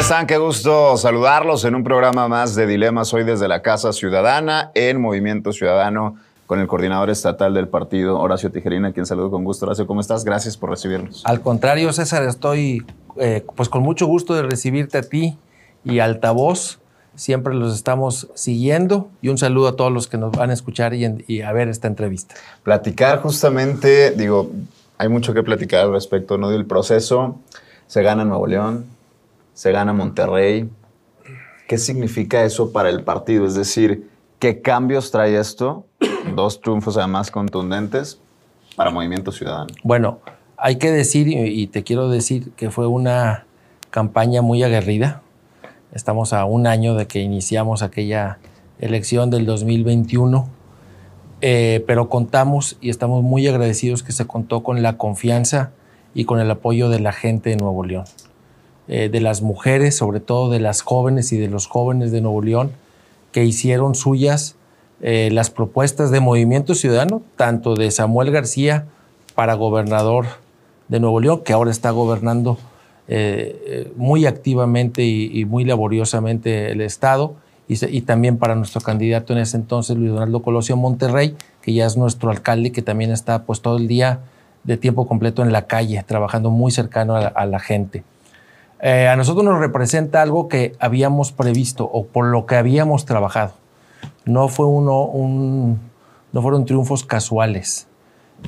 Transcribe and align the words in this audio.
están? 0.00 0.26
Qué 0.26 0.38
gusto 0.38 0.96
saludarlos 0.96 1.66
en 1.66 1.74
un 1.74 1.84
programa 1.84 2.26
más 2.26 2.54
de 2.54 2.66
Dilemas 2.66 3.12
hoy 3.12 3.22
desde 3.22 3.48
la 3.48 3.60
Casa 3.60 3.92
Ciudadana 3.92 4.70
en 4.74 4.98
Movimiento 4.98 5.52
Ciudadano 5.52 6.16
con 6.46 6.58
el 6.58 6.66
coordinador 6.66 7.10
estatal 7.10 7.52
del 7.52 7.68
partido, 7.68 8.18
Horacio 8.18 8.50
Tijerina, 8.50 8.92
quien 8.92 9.04
saludo 9.04 9.30
con 9.30 9.44
gusto. 9.44 9.66
Horacio, 9.66 9.86
¿cómo 9.86 10.00
estás? 10.00 10.24
Gracias 10.24 10.56
por 10.56 10.70
recibirnos. 10.70 11.22
Al 11.26 11.42
contrario, 11.42 11.92
César, 11.92 12.22
estoy 12.22 12.82
eh, 13.18 13.44
pues 13.54 13.68
con 13.68 13.82
mucho 13.82 14.06
gusto 14.06 14.34
de 14.34 14.42
recibirte 14.42 14.96
a 14.96 15.02
ti 15.02 15.36
y 15.84 15.98
Altavoz. 15.98 16.78
Siempre 17.14 17.52
los 17.52 17.74
estamos 17.74 18.28
siguiendo 18.34 19.10
y 19.20 19.28
un 19.28 19.36
saludo 19.36 19.68
a 19.68 19.76
todos 19.76 19.92
los 19.92 20.08
que 20.08 20.16
nos 20.16 20.32
van 20.32 20.48
a 20.48 20.54
escuchar 20.54 20.94
y, 20.94 21.42
a 21.42 21.52
ver 21.52 21.68
esta 21.68 21.88
entrevista. 21.88 22.36
Platicar 22.62 23.20
justamente, 23.20 24.12
digo, 24.12 24.50
hay 24.96 25.10
mucho 25.10 25.34
que 25.34 25.42
platicar 25.42 25.84
al 25.84 25.92
respecto, 25.92 26.38
¿no? 26.38 26.48
Del 26.48 26.64
proceso. 26.64 27.38
Se 27.86 28.02
gana 28.02 28.24
Nuevo 28.24 28.46
León, 28.46 28.86
se 29.60 29.72
gana 29.72 29.92
Monterrey. 29.92 30.70
¿Qué 31.68 31.76
significa 31.76 32.44
eso 32.44 32.72
para 32.72 32.88
el 32.88 33.04
partido? 33.04 33.44
Es 33.44 33.54
decir, 33.54 34.08
¿qué 34.38 34.62
cambios 34.62 35.10
trae 35.10 35.38
esto? 35.38 35.84
Dos 36.34 36.62
triunfos 36.62 36.96
además 36.96 37.30
contundentes 37.30 38.18
para 38.74 38.90
Movimiento 38.90 39.30
Ciudadano. 39.32 39.66
Bueno, 39.84 40.20
hay 40.56 40.76
que 40.76 40.90
decir, 40.90 41.28
y 41.28 41.66
te 41.66 41.82
quiero 41.84 42.08
decir, 42.08 42.52
que 42.52 42.70
fue 42.70 42.86
una 42.86 43.44
campaña 43.90 44.40
muy 44.40 44.62
aguerrida. 44.62 45.20
Estamos 45.92 46.32
a 46.32 46.46
un 46.46 46.66
año 46.66 46.94
de 46.94 47.06
que 47.06 47.18
iniciamos 47.18 47.82
aquella 47.82 48.38
elección 48.78 49.28
del 49.28 49.44
2021, 49.44 50.48
eh, 51.42 51.84
pero 51.86 52.08
contamos 52.08 52.78
y 52.80 52.88
estamos 52.88 53.22
muy 53.22 53.46
agradecidos 53.46 54.02
que 54.02 54.12
se 54.12 54.26
contó 54.26 54.62
con 54.62 54.80
la 54.82 54.96
confianza 54.96 55.72
y 56.14 56.24
con 56.24 56.40
el 56.40 56.50
apoyo 56.50 56.88
de 56.88 57.00
la 57.00 57.12
gente 57.12 57.50
de 57.50 57.56
Nuevo 57.56 57.84
León, 57.84 58.06
eh, 58.92 59.08
de 59.08 59.20
las 59.20 59.40
mujeres, 59.40 59.96
sobre 59.96 60.18
todo 60.18 60.50
de 60.50 60.58
las 60.58 60.82
jóvenes 60.82 61.30
y 61.30 61.38
de 61.38 61.46
los 61.48 61.68
jóvenes 61.68 62.10
de 62.10 62.20
Nuevo 62.20 62.42
León, 62.42 62.72
que 63.30 63.44
hicieron 63.44 63.94
suyas 63.94 64.56
eh, 65.00 65.30
las 65.32 65.48
propuestas 65.48 66.10
de 66.10 66.18
Movimiento 66.18 66.74
Ciudadano, 66.74 67.22
tanto 67.36 67.76
de 67.76 67.92
Samuel 67.92 68.32
García 68.32 68.86
para 69.36 69.54
gobernador 69.54 70.26
de 70.88 70.98
Nuevo 70.98 71.20
León, 71.20 71.42
que 71.44 71.52
ahora 71.52 71.70
está 71.70 71.92
gobernando 71.92 72.58
eh, 73.06 73.92
muy 73.94 74.26
activamente 74.26 75.04
y, 75.04 75.44
muy 75.44 75.64
laboriosamente 75.64 76.72
el 76.72 76.80
Estado, 76.80 77.36
y, 77.68 78.00
también 78.00 78.38
para 78.38 78.56
nuestro 78.56 78.80
candidato 78.80 79.32
en 79.32 79.38
ese 79.38 79.56
entonces, 79.56 79.96
Luis 79.96 80.10
Donaldo 80.10 80.42
Colosio 80.42 80.76
Monterrey, 80.76 81.36
que 81.62 81.72
ya 81.72 81.86
es 81.86 81.96
nuestro 81.96 82.30
alcalde, 82.30 82.72
que 82.72 82.82
también 82.82 83.12
está 83.12 83.44
pues 83.44 83.60
todo 83.60 83.76
el 83.76 83.86
día 83.86 84.18
de 84.64 84.76
tiempo 84.76 85.06
completo 85.06 85.42
en 85.42 85.52
la 85.52 85.68
calle, 85.68 86.02
trabajando 86.06 86.50
muy 86.50 86.72
cercano 86.72 87.14
a 87.14 87.46
la, 87.46 87.58
gente. 87.60 88.02
A 88.82 89.14
nosotros 89.16 89.44
nos 89.44 89.58
representa 89.58 90.22
algo 90.22 90.48
que 90.48 90.74
habíamos 90.78 91.32
previsto 91.32 91.84
o 91.84 92.06
por 92.06 92.26
lo 92.26 92.46
que 92.46 92.56
habíamos 92.56 93.04
trabajado 93.04 93.52
no, 94.24 94.48
fue 94.48 94.66
un, 94.66 95.80
no 96.32 96.42
fueron 96.42 96.64
triunfos 96.64 97.04
casuales, 97.04 97.86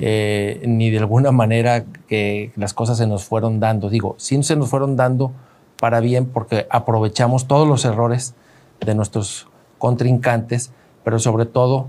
eh, 0.00 0.62
ni 0.66 0.90
de 0.90 0.98
alguna 0.98 1.32
manera 1.32 1.84
que 2.08 2.52
las 2.56 2.74
cosas 2.74 2.98
se 2.98 3.06
nos 3.06 3.24
fueron 3.24 3.60
dando. 3.60 3.90
Digo, 3.90 4.14
sí 4.18 4.42
se 4.42 4.56
nos 4.56 4.68
fueron 4.68 4.96
dando 4.96 5.32
para 5.80 6.00
bien 6.00 6.26
porque 6.26 6.66
aprovechamos 6.70 7.46
todos 7.46 7.66
los 7.66 7.84
errores 7.84 8.34
de 8.80 8.94
nuestros 8.94 9.48
contrincantes, 9.78 10.72
pero 11.04 11.18
sobre 11.18 11.46
todo 11.46 11.86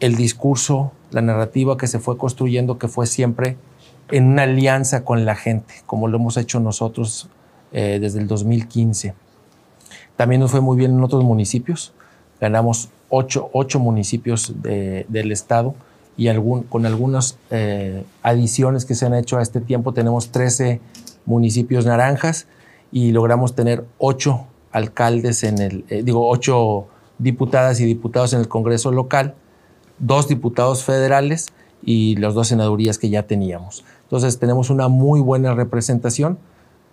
el 0.00 0.16
discurso, 0.16 0.92
la 1.10 1.22
narrativa 1.22 1.76
que 1.76 1.86
se 1.86 1.98
fue 1.98 2.16
construyendo, 2.16 2.78
que 2.78 2.88
fue 2.88 3.06
siempre 3.06 3.56
en 4.10 4.26
una 4.26 4.42
alianza 4.42 5.04
con 5.04 5.24
la 5.24 5.34
gente, 5.34 5.74
como 5.86 6.08
lo 6.08 6.18
hemos 6.18 6.36
hecho 6.36 6.60
nosotros 6.60 7.28
eh, 7.74 7.98
desde 8.00 8.20
el 8.20 8.26
2015. 8.26 9.14
También 10.16 10.40
nos 10.40 10.50
fue 10.50 10.62
muy 10.62 10.78
bien 10.78 10.92
en 10.92 11.04
otros 11.04 11.22
municipios. 11.22 11.92
Ganamos 12.40 12.88
ocho, 13.10 13.78
municipios 13.78 14.54
del 14.62 15.30
estado 15.30 15.74
y 16.16 16.28
con 16.68 16.86
algunas 16.86 17.38
eh, 17.50 18.04
adiciones 18.22 18.84
que 18.84 18.94
se 18.94 19.06
han 19.06 19.14
hecho 19.14 19.38
a 19.38 19.42
este 19.42 19.60
tiempo 19.60 19.92
tenemos 19.92 20.30
13 20.30 20.80
municipios 21.26 21.86
naranjas 21.86 22.46
y 22.92 23.10
logramos 23.10 23.54
tener 23.54 23.84
ocho 23.98 24.46
alcaldes 24.70 25.42
en 25.42 25.58
el, 25.60 25.84
eh, 25.88 26.02
digo, 26.02 26.28
ocho 26.28 26.86
diputadas 27.18 27.80
y 27.80 27.84
diputados 27.84 28.32
en 28.32 28.40
el 28.40 28.48
Congreso 28.48 28.92
local, 28.92 29.34
dos 29.98 30.28
diputados 30.28 30.84
federales 30.84 31.48
y 31.82 32.16
las 32.16 32.34
dos 32.34 32.48
senadurías 32.48 32.98
que 32.98 33.10
ya 33.10 33.24
teníamos. 33.24 33.84
Entonces 34.02 34.38
tenemos 34.38 34.70
una 34.70 34.88
muy 34.88 35.20
buena 35.20 35.54
representación. 35.54 36.38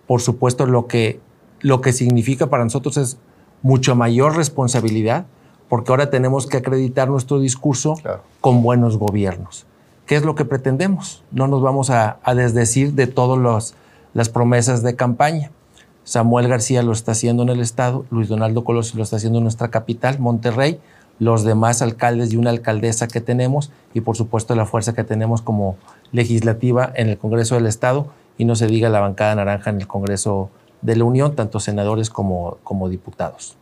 Por 0.06 0.20
supuesto, 0.20 0.66
lo 0.66 0.86
que, 0.86 1.20
lo 1.60 1.80
que 1.80 1.92
significa 1.92 2.48
para 2.48 2.64
nosotros 2.64 2.96
es 2.96 3.18
mucha 3.62 3.94
mayor 3.94 4.36
responsabilidad, 4.36 5.26
porque 5.68 5.90
ahora 5.90 6.10
tenemos 6.10 6.46
que 6.46 6.58
acreditar 6.58 7.08
nuestro 7.08 7.40
discurso 7.40 7.94
con 8.40 8.62
buenos 8.62 8.98
gobiernos. 8.98 9.66
¿Qué 10.06 10.16
es 10.16 10.24
lo 10.24 10.34
que 10.34 10.44
pretendemos? 10.44 11.22
No 11.30 11.46
nos 11.46 11.62
vamos 11.62 11.88
a, 11.90 12.18
desdecir 12.34 12.92
de 12.92 13.06
todas 13.06 13.74
las 14.12 14.28
promesas 14.28 14.82
de 14.82 14.96
campaña. 14.96 15.50
Samuel 16.04 16.48
García 16.48 16.82
lo 16.82 16.92
está 16.92 17.12
haciendo 17.12 17.44
en 17.44 17.48
el 17.48 17.60
Estado, 17.60 18.04
Luis 18.10 18.28
Donaldo 18.28 18.64
Colosio 18.64 18.96
lo 18.96 19.04
está 19.04 19.16
haciendo 19.16 19.38
en 19.38 19.44
nuestra 19.44 19.68
capital, 19.68 20.18
Monterrey, 20.18 20.80
los 21.18 21.44
demás 21.44 21.82
alcaldes 21.82 22.32
y 22.32 22.36
una 22.36 22.50
alcaldesa 22.50 23.06
que 23.06 23.20
tenemos 23.20 23.70
y 23.94 24.00
por 24.00 24.16
supuesto 24.16 24.56
la 24.56 24.66
fuerza 24.66 24.94
que 24.94 25.04
tenemos 25.04 25.40
como 25.40 25.76
legislativa 26.10 26.92
en 26.96 27.08
el 27.08 27.18
Congreso 27.18 27.54
del 27.54 27.66
Estado 27.66 28.08
y 28.42 28.44
no 28.44 28.56
se 28.56 28.66
diga 28.66 28.88
la 28.88 28.98
bancada 28.98 29.36
naranja 29.36 29.70
en 29.70 29.80
el 29.80 29.86
Congreso 29.86 30.50
de 30.80 30.96
la 30.96 31.04
Unión, 31.04 31.36
tanto 31.36 31.60
senadores 31.60 32.10
como, 32.10 32.58
como 32.64 32.88
diputados. 32.88 33.56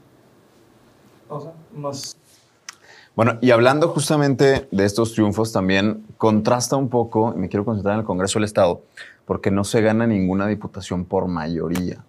Bueno, 3.15 3.37
y 3.43 3.51
hablando 3.51 3.89
justamente 3.89 4.69
de 4.71 4.85
estos 4.87 5.13
triunfos, 5.13 5.53
también 5.53 6.07
contrasta 6.17 6.77
un 6.77 6.89
poco, 6.89 7.35
y 7.37 7.39
me 7.39 7.51
quiero 7.51 7.67
concentrar 7.67 7.93
en 7.93 8.01
el 8.01 8.07
Congreso 8.07 8.39
del 8.39 8.45
Estado, 8.45 8.81
porque 9.27 9.51
no 9.51 9.65
se 9.65 9.83
gana 9.83 10.07
ninguna 10.07 10.47
diputación 10.47 11.05
por 11.05 11.29
mayoría. 11.29 12.03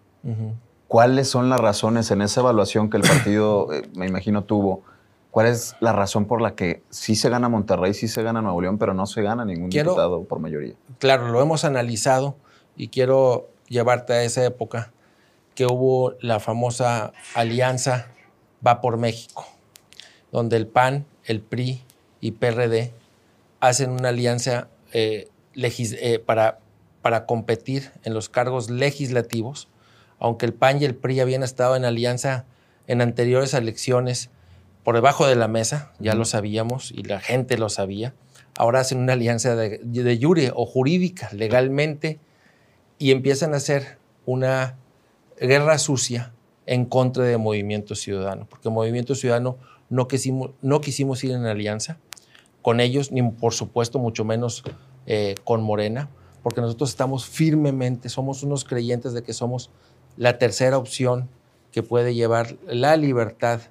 ¿Cuáles 0.88 1.28
son 1.28 1.50
las 1.50 1.60
razones 1.60 2.10
en 2.12 2.22
esa 2.22 2.40
evaluación 2.40 2.90
que 2.90 2.96
el 2.96 3.04
partido, 3.04 3.74
eh, 3.74 3.82
me 3.98 4.08
imagino, 4.08 4.46
tuvo? 4.46 4.84
¿Cuál 5.30 5.48
es 5.48 5.76
la 5.82 5.92
razón 5.92 6.24
por 6.24 6.42
la 6.42 6.56
que 6.56 6.84
sí 6.90 7.16
se 7.16 7.30
gana 7.30 7.50
Monterrey, 7.50 7.94
sí 7.94 8.08
se 8.08 8.24
gana 8.24 8.42
Nuevo 8.42 8.62
León, 8.62 8.78
pero 8.78 8.94
no 8.94 9.06
se 9.08 9.22
gana 9.22 9.44
ningún 9.44 9.70
diputado 9.70 10.24
por 10.24 10.40
mayoría? 10.40 10.76
Claro, 11.00 11.28
lo 11.28 11.42
hemos 11.42 11.66
analizado 11.66 12.38
y 12.76 12.90
quiero 12.90 13.50
llevarte 13.68 14.14
a 14.14 14.24
esa 14.24 14.46
época 14.46 14.92
que 15.56 15.66
hubo 15.66 16.16
la 16.22 16.40
famosa 16.40 17.14
alianza 17.36 18.08
Va 18.66 18.80
por 18.80 18.98
México, 18.98 19.48
donde 20.32 20.56
el 20.56 20.68
PAN, 20.68 21.06
el 21.26 21.42
PRI 21.42 21.82
y 22.20 22.34
PRD 22.34 22.94
hacen 23.60 23.90
una 23.90 24.10
alianza 24.10 24.68
eh, 24.94 25.30
eh, 25.56 26.20
para, 26.24 26.60
para 27.02 27.26
competir 27.26 27.92
en 28.04 28.14
los 28.14 28.30
cargos 28.30 28.70
legislativos, 28.70 29.68
aunque 30.20 30.46
el 30.46 30.54
PAN 30.54 30.80
y 30.80 30.86
el 30.86 30.94
PRI 30.94 31.22
habían 31.22 31.42
estado 31.42 31.76
en 31.76 31.86
alianza 31.86 32.46
en 32.86 33.02
anteriores 33.02 33.56
elecciones 33.56 34.30
por 34.84 34.94
debajo 34.94 35.26
de 35.26 35.36
la 35.36 35.48
mesa, 35.48 35.92
ya 35.98 36.14
lo 36.14 36.26
sabíamos 36.26 36.92
y 36.92 37.04
la 37.04 37.20
gente 37.20 37.58
lo 37.58 37.70
sabía, 37.70 38.14
ahora 38.58 38.82
hacen 38.82 39.00
una 39.00 39.14
alianza 39.14 39.56
de, 39.56 39.80
de 39.80 40.20
jure 40.22 40.52
o 40.54 40.68
jurídica 40.68 41.30
legalmente 41.34 42.20
y 43.02 43.10
empiezan 43.10 43.56
a 43.56 43.58
hacer 43.58 43.98
una 44.28 44.78
guerra 45.40 45.80
sucia 45.80 46.34
en 46.68 46.86
contra 46.86 47.24
de 47.24 47.36
Movimiento 47.38 47.96
Ciudadano, 47.96 48.46
porque 48.48 48.70
Movimiento 48.70 49.16
Ciudadano 49.16 49.58
no 49.90 50.08
quisimos, 50.08 50.52
no 50.62 50.82
quisimos 50.82 51.24
ir 51.24 51.32
en 51.32 51.48
alianza 51.48 51.98
con 52.62 52.80
ellos, 52.80 53.12
ni 53.12 53.24
por 53.24 53.54
supuesto 53.54 53.98
mucho 53.98 54.24
menos 54.24 54.64
eh, 55.08 55.34
con 55.44 55.64
Morena, 55.64 56.12
porque 56.44 56.62
nosotros 56.62 56.92
estamos 56.92 57.26
firmemente, 57.26 58.08
somos 58.08 58.44
unos 58.44 58.66
creyentes 58.66 59.14
de 59.14 59.24
que 59.24 59.34
somos 59.34 59.72
la 60.16 60.38
tercera 60.38 60.78
opción 60.78 61.28
que 61.72 61.82
puede 61.82 62.14
llevar 62.14 62.56
la 62.68 62.98
libertad 62.98 63.62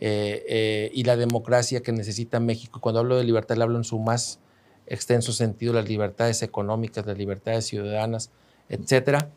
eh, 0.00 0.44
eh, 0.48 0.90
y 0.92 1.04
la 1.04 1.14
democracia 1.14 1.84
que 1.84 1.92
necesita 1.92 2.40
México. 2.40 2.80
Cuando 2.80 2.98
hablo 2.98 3.16
de 3.16 3.22
libertad, 3.22 3.56
le 3.58 3.62
hablo 3.62 3.78
en 3.78 3.84
su 3.84 4.00
más 4.00 4.40
extenso 4.86 5.32
sentido, 5.32 5.72
las 5.72 5.88
libertades 5.88 6.42
económicas, 6.42 7.06
las 7.06 7.16
libertades 7.16 7.64
ciudadanas, 7.64 8.32
etcétera 8.72 9.30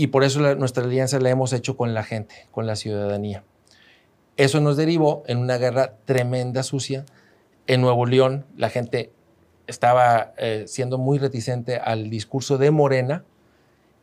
y 0.00 0.06
por 0.06 0.22
eso 0.22 0.54
nuestra 0.54 0.84
alianza 0.84 1.18
la 1.18 1.28
hemos 1.28 1.52
hecho 1.52 1.76
con 1.76 1.92
la 1.92 2.04
gente, 2.04 2.46
con 2.52 2.68
la 2.68 2.76
ciudadanía. 2.76 3.42
Eso 4.36 4.60
nos 4.60 4.76
derivó 4.76 5.24
en 5.26 5.38
una 5.38 5.58
guerra 5.58 5.96
tremenda, 6.04 6.62
sucia. 6.62 7.04
En 7.66 7.80
Nuevo 7.80 8.06
León 8.06 8.46
la 8.56 8.70
gente 8.70 9.10
estaba 9.66 10.34
eh, 10.38 10.66
siendo 10.68 10.98
muy 10.98 11.18
reticente 11.18 11.78
al 11.78 12.10
discurso 12.10 12.58
de 12.58 12.70
Morena 12.70 13.24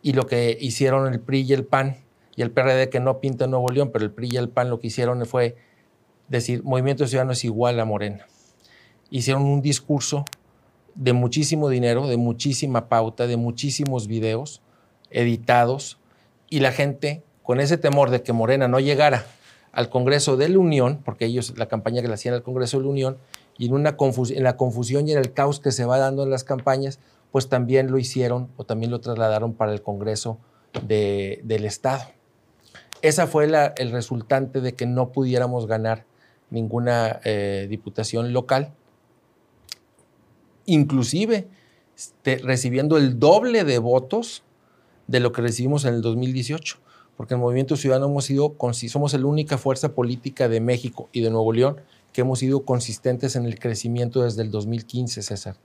y 0.02 0.12
lo 0.12 0.28
que 0.28 0.58
hicieron 0.60 1.14
el 1.14 1.22
PRI 1.22 1.44
y 1.44 1.54
el 1.54 1.64
PAN 1.64 1.96
y 2.36 2.42
el 2.42 2.52
PRD 2.52 2.90
que 2.90 3.00
no 3.00 3.22
pinta 3.22 3.48
Nuevo 3.48 3.70
León, 3.70 3.92
pero 3.94 4.04
el 4.04 4.12
PRI 4.12 4.32
y 4.34 4.36
el 4.36 4.50
PAN 4.50 4.70
lo 4.70 4.82
que 4.82 4.88
hicieron 4.88 5.26
fue 5.26 5.56
decir, 6.28 6.62
Movimiento 6.66 7.08
Ciudadano 7.08 7.32
es 7.32 7.46
igual 7.46 7.80
a 7.80 7.86
Morena. 7.86 8.28
Hicieron 9.12 9.44
un 9.44 9.62
discurso 9.62 10.26
de 10.96 11.14
muchísimo 11.14 11.70
dinero, 11.70 12.08
de 12.08 12.18
muchísima 12.18 12.88
pauta, 12.88 13.28
de 13.28 13.38
muchísimos 13.38 14.08
videos, 14.08 14.62
editados 15.12 16.00
y 16.50 16.60
la 16.60 16.72
gente 16.72 17.24
con 17.44 17.60
ese 17.60 17.78
temor 17.78 18.10
de 18.10 18.24
que 18.24 18.34
Morena 18.34 18.68
no 18.68 18.80
llegara 18.80 19.26
al 19.72 19.90
Congreso 19.90 20.38
de 20.38 20.50
la 20.50 20.58
Unión, 20.58 21.02
porque 21.04 21.26
ellos, 21.26 21.54
la 21.58 21.68
campaña 21.68 22.02
que 22.02 22.08
le 22.08 22.14
hacían 22.14 22.34
al 22.34 22.44
Congreso 22.44 22.78
de 22.78 22.86
la 22.86 22.90
Unión, 22.90 23.18
y 23.58 23.68
en, 23.68 23.74
una 23.74 23.96
en 24.00 24.44
la 24.44 24.58
confusión 24.58 25.08
y 25.08 25.12
en 25.12 25.18
el 25.18 25.34
caos 25.34 25.60
que 25.60 25.72
se 25.72 25.86
va 25.86 25.98
dando 25.98 26.24
en 26.24 26.30
las 26.30 26.44
campañas, 26.44 27.00
pues 27.32 27.50
también 27.50 27.92
lo 27.92 27.98
hicieron 27.98 28.50
o 28.58 28.64
también 28.64 28.92
lo 28.92 29.02
trasladaron 29.02 29.54
para 29.54 29.74
el 29.74 29.82
Congreso 29.82 30.40
del 30.88 31.66
Estado. 31.66 32.04
Esa 33.02 33.28
fue 33.28 33.46
el 33.46 33.92
resultante 33.92 34.62
de 34.62 34.74
que 34.74 34.86
no 34.86 35.12
pudiéramos 35.12 35.68
ganar 35.68 36.06
ninguna 36.50 37.20
eh, 37.24 37.68
diputación 37.70 38.34
local, 38.34 38.72
inclusive 40.66 41.48
este, 41.96 42.38
recibiendo 42.40 42.98
el 42.98 43.20
doble 43.20 43.64
de 43.64 43.80
votos 43.80 44.44
de 45.08 45.20
lo 45.20 45.32
que 45.32 45.42
recibimos 45.42 45.86
en 45.86 45.94
el 45.94 46.02
2018, 46.02 46.78
porque 47.16 47.36
el 47.36 47.40
Movimiento 47.40 47.78
Ciudadano 47.78 48.08
hemos 48.08 48.26
sido, 48.26 48.56
somos 48.90 49.14
la 49.14 49.26
única 49.26 49.58
fuerza 49.58 49.94
política 49.94 50.50
de 50.50 50.60
México 50.60 51.10
y 51.12 51.22
de 51.22 51.30
Nuevo 51.30 51.54
León 51.54 51.78
que 52.12 52.22
hemos 52.22 52.40
sido 52.40 52.64
consistentes 52.64 53.36
en 53.36 53.46
el 53.46 53.60
crecimiento 53.60 54.24
desde 54.24 54.42
el 54.42 54.52
2015, 54.52 55.22
César, 55.22 55.58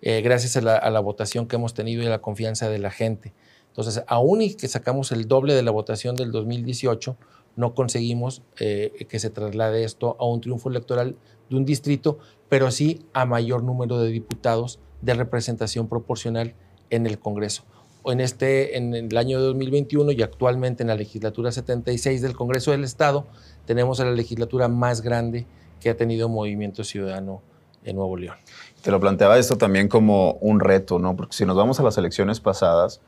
eh, 0.00 0.22
gracias 0.22 0.56
a 0.56 0.62
la, 0.62 1.00
votación 1.00 1.46
que 1.46 1.56
hemos 1.56 1.74
tenido 1.74 2.02
y 2.02 2.06
a 2.06 2.10
la 2.10 2.22
confianza 2.22 2.70
de 2.70 2.78
la 2.78 2.90
gente. 2.90 3.34
Entonces, 3.68 4.02
aún 4.06 4.40
y 4.40 4.54
que 4.54 4.66
sacamos 4.66 5.12
el 5.12 5.28
doble 5.28 5.54
de 5.54 5.62
la 5.62 5.70
votación 5.70 6.16
del 6.16 6.32
2018, 6.32 7.16
no 7.56 7.74
conseguimos 7.74 8.42
eh, 8.58 9.06
que 9.08 9.18
se 9.18 9.28
traslade 9.28 9.84
esto 9.84 10.16
a 10.18 10.24
un 10.24 10.40
triunfo 10.40 10.70
electoral 10.70 11.16
de 11.50 11.56
un 11.56 11.66
distrito, 11.66 12.18
pero 12.50 12.70
sí 12.70 13.06
a 13.14 13.24
mayor 13.24 13.62
número 13.62 13.98
de 13.98 14.10
diputados 14.10 14.78
de 15.00 15.14
representación 15.14 15.88
proporcional 15.88 16.54
en 16.90 17.06
el 17.06 17.18
Congreso. 17.18 17.62
En, 18.04 18.20
este, 18.20 18.76
en 18.76 18.94
el 18.94 19.16
año 19.16 19.40
2021 19.40 20.12
y 20.12 20.22
actualmente 20.22 20.82
en 20.82 20.88
la 20.88 20.96
legislatura 20.96 21.52
76 21.52 22.20
del 22.20 22.34
Congreso 22.34 22.72
del 22.72 22.84
Estado, 22.84 23.26
tenemos 23.66 24.00
a 24.00 24.04
la 24.04 24.12
legislatura 24.12 24.68
más 24.68 25.00
grande 25.00 25.46
que 25.80 25.90
ha 25.90 25.96
tenido 25.96 26.28
Movimiento 26.28 26.82
Ciudadano 26.84 27.40
en 27.84 27.96
Nuevo 27.96 28.16
León. 28.16 28.36
Te 28.82 28.90
lo 28.90 29.00
planteaba 29.00 29.38
esto 29.38 29.56
también 29.56 29.88
como 29.88 30.32
un 30.40 30.60
reto, 30.60 30.98
¿no? 30.98 31.16
Porque 31.16 31.34
si 31.34 31.46
nos 31.46 31.56
vamos 31.56 31.78
a 31.80 31.82
las 31.82 31.96
elecciones 31.98 32.40
pasadas, 32.40 33.00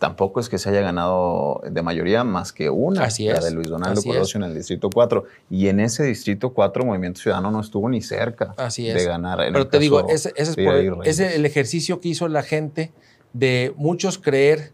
tampoco 0.00 0.40
es 0.40 0.48
que 0.48 0.58
se 0.58 0.70
haya 0.70 0.80
ganado 0.80 1.60
de 1.70 1.82
mayoría 1.82 2.24
más 2.24 2.52
que 2.52 2.70
una, 2.70 3.04
Así 3.04 3.28
la 3.28 3.38
de 3.38 3.50
Luis 3.50 3.68
Donaldo 3.68 4.02
Colosio 4.02 4.38
en 4.38 4.44
el 4.44 4.54
Distrito 4.54 4.88
4. 4.88 5.24
Y 5.50 5.68
en 5.68 5.78
ese 5.78 6.02
Distrito 6.04 6.54
4 6.54 6.84
Movimiento 6.86 7.20
Ciudadano 7.20 7.50
no 7.50 7.60
estuvo 7.60 7.88
ni 7.88 8.00
cerca 8.00 8.54
de 8.56 9.04
ganar. 9.04 9.38
Pero 9.52 9.68
te 9.68 9.78
digo, 9.78 10.08
ese, 10.08 10.32
es, 10.36 10.56
el 10.56 11.46
ejercicio 11.46 12.00
que 12.00 12.08
hizo 12.08 12.28
la 12.28 12.42
gente 12.42 12.92
de 13.34 13.74
muchos 13.76 14.18
creer 14.18 14.72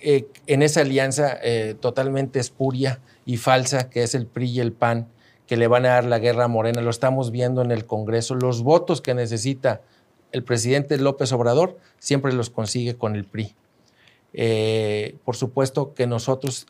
eh, 0.00 0.26
en 0.46 0.62
esa 0.62 0.82
alianza 0.82 1.38
eh, 1.42 1.74
totalmente 1.80 2.38
espuria 2.38 3.00
y 3.24 3.38
falsa 3.38 3.88
que 3.88 4.02
es 4.02 4.14
el 4.14 4.26
PRI 4.26 4.50
y 4.50 4.60
el 4.60 4.72
PAN, 4.72 5.08
que 5.46 5.56
le 5.56 5.66
van 5.66 5.86
a 5.86 5.88
dar 5.88 6.04
la 6.04 6.18
guerra 6.18 6.44
a 6.44 6.48
Morena. 6.48 6.82
Lo 6.82 6.90
estamos 6.90 7.30
viendo 7.30 7.62
en 7.62 7.70
el 7.70 7.86
Congreso. 7.86 8.34
Los 8.34 8.62
votos 8.62 9.00
que 9.00 9.14
necesita 9.14 9.80
el 10.30 10.44
presidente 10.44 10.98
López 10.98 11.32
Obrador 11.32 11.78
siempre 11.98 12.34
los 12.34 12.50
consigue 12.50 12.96
con 12.96 13.16
el 13.16 13.24
PRI. 13.24 13.56
Eh, 14.40 15.16
por 15.24 15.34
supuesto 15.34 15.94
que 15.94 16.06
nosotros 16.06 16.68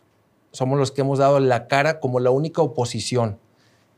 somos 0.53 0.79
los 0.79 0.91
que 0.91 1.03
hemos 1.03 1.19
dado 1.19 1.39
la 1.39 1.69
cara 1.69 2.01
como 2.01 2.19
la 2.19 2.31
única 2.31 2.63
oposición 2.63 3.39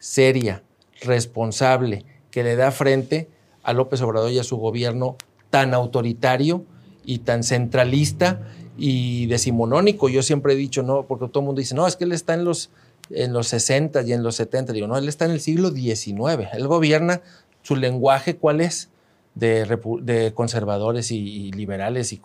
seria, 0.00 0.64
responsable, 1.02 2.04
que 2.32 2.42
le 2.42 2.56
da 2.56 2.72
frente 2.72 3.28
a 3.62 3.72
López 3.72 4.02
Obrador 4.02 4.32
y 4.32 4.40
a 4.40 4.42
su 4.42 4.56
gobierno 4.56 5.16
tan 5.50 5.72
autoritario 5.72 6.64
y 7.04 7.20
tan 7.20 7.44
centralista 7.44 8.40
y 8.76 9.26
decimonónico. 9.26 10.08
Yo 10.08 10.24
siempre 10.24 10.54
he 10.54 10.56
dicho, 10.56 10.82
no, 10.82 11.06
porque 11.06 11.28
todo 11.28 11.42
el 11.42 11.46
mundo 11.46 11.60
dice, 11.60 11.76
no, 11.76 11.86
es 11.86 11.94
que 11.94 12.02
él 12.02 12.12
está 12.12 12.34
en 12.34 12.44
los, 12.44 12.70
en 13.10 13.32
los 13.32 13.46
60 13.46 14.02
y 14.02 14.12
en 14.12 14.24
los 14.24 14.34
70. 14.34 14.72
Digo, 14.72 14.88
no, 14.88 14.98
él 14.98 15.08
está 15.08 15.26
en 15.26 15.30
el 15.30 15.40
siglo 15.40 15.70
XIX. 15.70 16.48
Él 16.54 16.66
gobierna 16.66 17.22
su 17.62 17.76
lenguaje, 17.76 18.34
¿cuál 18.34 18.60
es? 18.60 18.88
De, 19.36 20.32
conservadores 20.34 21.12
y, 21.12 21.52
liberales 21.52 22.12
y 22.12 22.20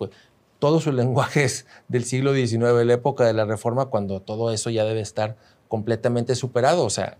todo 0.60 0.80
su 0.80 0.92
lenguaje 0.92 1.44
es 1.44 1.66
del 1.88 2.06
siglo 2.06 2.34
XIX, 2.34 2.86
la 2.86 2.94
época 2.94 3.25
de 3.25 3.34
la 3.34 3.46
Reforma, 3.46 3.88
cuando 3.88 4.22
todo 4.22 4.52
eso 4.52 4.69
ya 4.69 4.84
debe 4.84 5.02
estar 5.02 5.38
completamente 5.68 6.36
superado, 6.36 6.86
o 6.86 6.90
sea, 6.90 7.18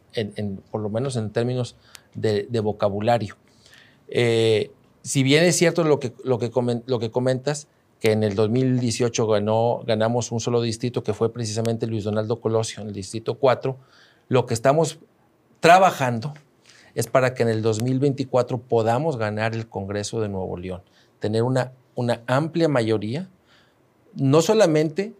por 0.72 0.82
lo 0.82 0.90
menos 0.90 1.16
en 1.16 1.32
términos 1.32 1.76
de, 2.14 2.48
vocabulario. 2.62 3.36
Eh, 4.08 4.72
si 5.02 5.24
bien 5.24 5.44
es 5.44 5.56
cierto 5.56 5.84
lo 5.84 6.00
que, 6.00 6.14
lo, 6.24 6.40
que 6.40 6.52
lo 6.86 7.00
que 7.00 7.12
comentas, 7.12 7.68
que 8.00 8.12
en 8.12 8.24
el 8.24 8.36
2018 8.36 9.28
ganó, 9.28 9.82
ganamos 9.86 10.32
un 10.32 10.40
solo 10.40 10.62
distrito, 10.62 11.04
que 11.04 11.14
fue 11.14 11.32
precisamente 11.34 11.88
Luis 11.88 12.04
Donaldo 12.04 12.40
Colosio, 12.40 12.82
en 12.82 12.90
el 12.90 12.94
distrito 12.94 13.36
4, 13.36 13.78
lo 14.28 14.46
que 14.46 14.54
estamos 14.54 15.00
trabajando 15.60 16.34
es 16.94 17.08
para 17.08 17.34
que 17.34 17.44
en 17.44 17.50
el 17.50 17.62
2024 17.62 18.60
podamos 18.60 19.18
ganar 19.18 19.54
el 19.54 19.68
Congreso 19.68 20.22
de 20.22 20.30
Nuevo 20.30 20.58
León, 20.58 20.82
tener 21.20 21.44
una 21.44 21.74
una 21.96 22.22
amplia 22.28 22.68
mayoría, 22.68 23.30
no 24.14 24.42
solamente 24.42 25.14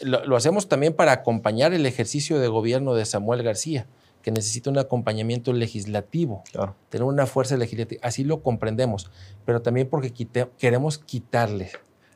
lo, 0.00 0.36
hacemos 0.36 0.68
también 0.68 0.94
para 0.94 1.12
acompañar 1.12 1.72
el 1.72 1.86
ejercicio 1.86 2.38
de 2.38 2.48
gobierno 2.48 2.94
de 2.94 3.04
Samuel 3.04 3.42
García, 3.42 3.86
que 4.22 4.30
necesita 4.30 4.70
un 4.70 4.78
acompañamiento 4.78 5.52
legislativo, 5.52 6.42
tener 6.88 7.04
una 7.04 7.26
fuerza 7.26 7.56
legislativa, 7.56 8.00
así 8.02 8.24
lo 8.24 8.42
comprendemos, 8.42 9.10
pero 9.44 9.62
también 9.62 9.88
porque 9.88 10.12
queremos 10.58 10.98
quitarle 10.98 11.70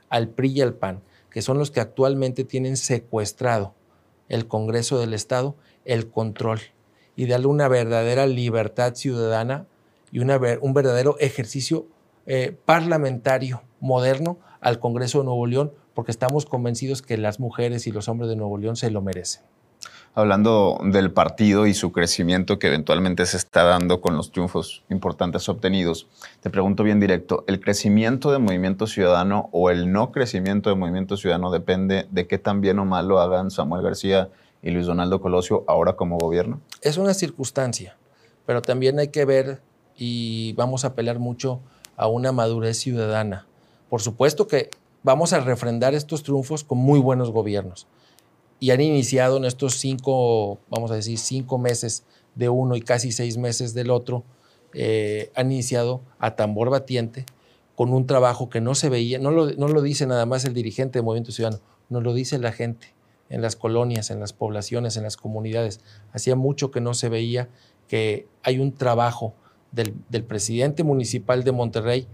al 0.08 0.28
PRI 0.28 0.52
y 0.52 0.60
al 0.62 0.74
PAN, 0.74 1.02
que 1.30 1.42
son 1.42 1.58
los 1.58 1.70
que 1.70 1.80
actualmente 1.80 2.44
tienen 2.44 2.76
secuestrado 2.76 3.74
el 4.28 4.48
Congreso 4.48 4.98
del 4.98 5.14
Estado, 5.14 5.54
el 5.84 6.10
control 6.10 6.60
y 7.14 7.26
darle 7.26 7.46
una 7.46 7.68
verdadera 7.68 8.26
libertad 8.26 8.94
ciudadana 8.94 9.66
y 10.10 10.20
una, 10.20 10.40
un 10.60 10.72
verdadero 10.72 11.18
ejercicio 11.18 11.86
eh, 12.30 12.54
parlamentario 12.66 13.62
moderno 13.80 14.38
al 14.60 14.78
Congreso 14.80 15.20
de 15.20 15.24
Nuevo 15.24 15.46
León, 15.46 15.72
porque 15.94 16.10
estamos 16.10 16.44
convencidos 16.44 17.00
que 17.00 17.16
las 17.16 17.40
mujeres 17.40 17.86
y 17.86 17.90
los 17.90 18.06
hombres 18.06 18.28
de 18.28 18.36
Nuevo 18.36 18.58
León 18.58 18.76
se 18.76 18.90
lo 18.90 19.00
merecen. 19.00 19.42
Hablando 20.14 20.78
del 20.82 21.10
partido 21.10 21.66
y 21.66 21.72
su 21.72 21.90
crecimiento 21.90 22.58
que 22.58 22.66
eventualmente 22.66 23.24
se 23.24 23.38
está 23.38 23.62
dando 23.62 24.02
con 24.02 24.14
los 24.14 24.30
triunfos 24.30 24.84
importantes 24.90 25.48
obtenidos, 25.48 26.06
te 26.42 26.50
pregunto 26.50 26.82
bien 26.82 27.00
directo, 27.00 27.44
¿el 27.46 27.60
crecimiento 27.60 28.30
del 28.30 28.42
movimiento 28.42 28.86
ciudadano 28.86 29.48
o 29.52 29.70
el 29.70 29.90
no 29.90 30.12
crecimiento 30.12 30.68
del 30.68 30.78
movimiento 30.78 31.16
ciudadano 31.16 31.50
depende 31.50 32.08
de 32.10 32.26
qué 32.26 32.36
tan 32.36 32.60
bien 32.60 32.78
o 32.78 32.84
mal 32.84 33.08
lo 33.08 33.20
hagan 33.20 33.50
Samuel 33.50 33.82
García 33.82 34.28
y 34.60 34.70
Luis 34.70 34.84
Donaldo 34.84 35.22
Colosio 35.22 35.64
ahora 35.66 35.94
como 35.94 36.18
gobierno? 36.18 36.60
Es 36.82 36.98
una 36.98 37.14
circunstancia, 37.14 37.96
pero 38.44 38.60
también 38.60 38.98
hay 38.98 39.08
que 39.08 39.24
ver 39.24 39.62
y 39.96 40.52
vamos 40.54 40.84
a 40.84 40.88
apelar 40.88 41.18
mucho 41.18 41.60
a 41.98 42.06
una 42.06 42.32
madurez 42.32 42.78
ciudadana. 42.78 43.46
Por 43.90 44.00
supuesto 44.00 44.46
que 44.46 44.70
vamos 45.02 45.34
a 45.34 45.40
refrendar 45.40 45.94
estos 45.94 46.22
triunfos 46.22 46.64
con 46.64 46.78
muy 46.78 46.98
buenos 46.98 47.30
gobiernos. 47.30 47.86
Y 48.60 48.70
han 48.70 48.80
iniciado 48.80 49.36
en 49.36 49.44
estos 49.44 49.74
cinco, 49.74 50.58
vamos 50.70 50.90
a 50.90 50.94
decir, 50.94 51.18
cinco 51.18 51.58
meses 51.58 52.04
de 52.34 52.48
uno 52.48 52.76
y 52.76 52.80
casi 52.80 53.12
seis 53.12 53.36
meses 53.36 53.74
del 53.74 53.90
otro, 53.90 54.24
eh, 54.74 55.30
han 55.34 55.52
iniciado 55.52 56.00
a 56.18 56.36
tambor 56.36 56.70
batiente 56.70 57.26
con 57.74 57.92
un 57.92 58.06
trabajo 58.06 58.48
que 58.48 58.60
no 58.60 58.74
se 58.74 58.88
veía, 58.88 59.18
no 59.18 59.30
lo, 59.30 59.82
dice 59.82 60.06
nada 60.06 60.26
más 60.26 60.44
el 60.44 60.54
dirigente 60.54 60.98
de 60.98 61.02
Movimiento 61.02 61.32
Ciudadano, 61.32 61.62
no 61.88 62.00
lo 62.00 62.12
dice 62.14 62.38
la 62.38 62.52
gente 62.52 62.94
en 63.28 63.42
las 63.42 63.56
colonias, 63.56 64.10
en 64.10 64.20
las 64.20 64.32
poblaciones, 64.32 64.96
en 64.96 65.04
las 65.04 65.16
comunidades. 65.16 65.80
Hacía 66.12 66.34
mucho 66.34 66.70
que 66.70 66.80
no 66.80 66.94
se 66.94 67.08
veía 67.08 67.48
que 67.86 68.26
hay 68.42 68.58
un 68.58 68.72
trabajo 68.72 69.34
del, 69.72 70.24
presidente 70.24 70.84
municipal 70.84 71.44
de 71.44 71.52
Monterrey, 71.52 72.06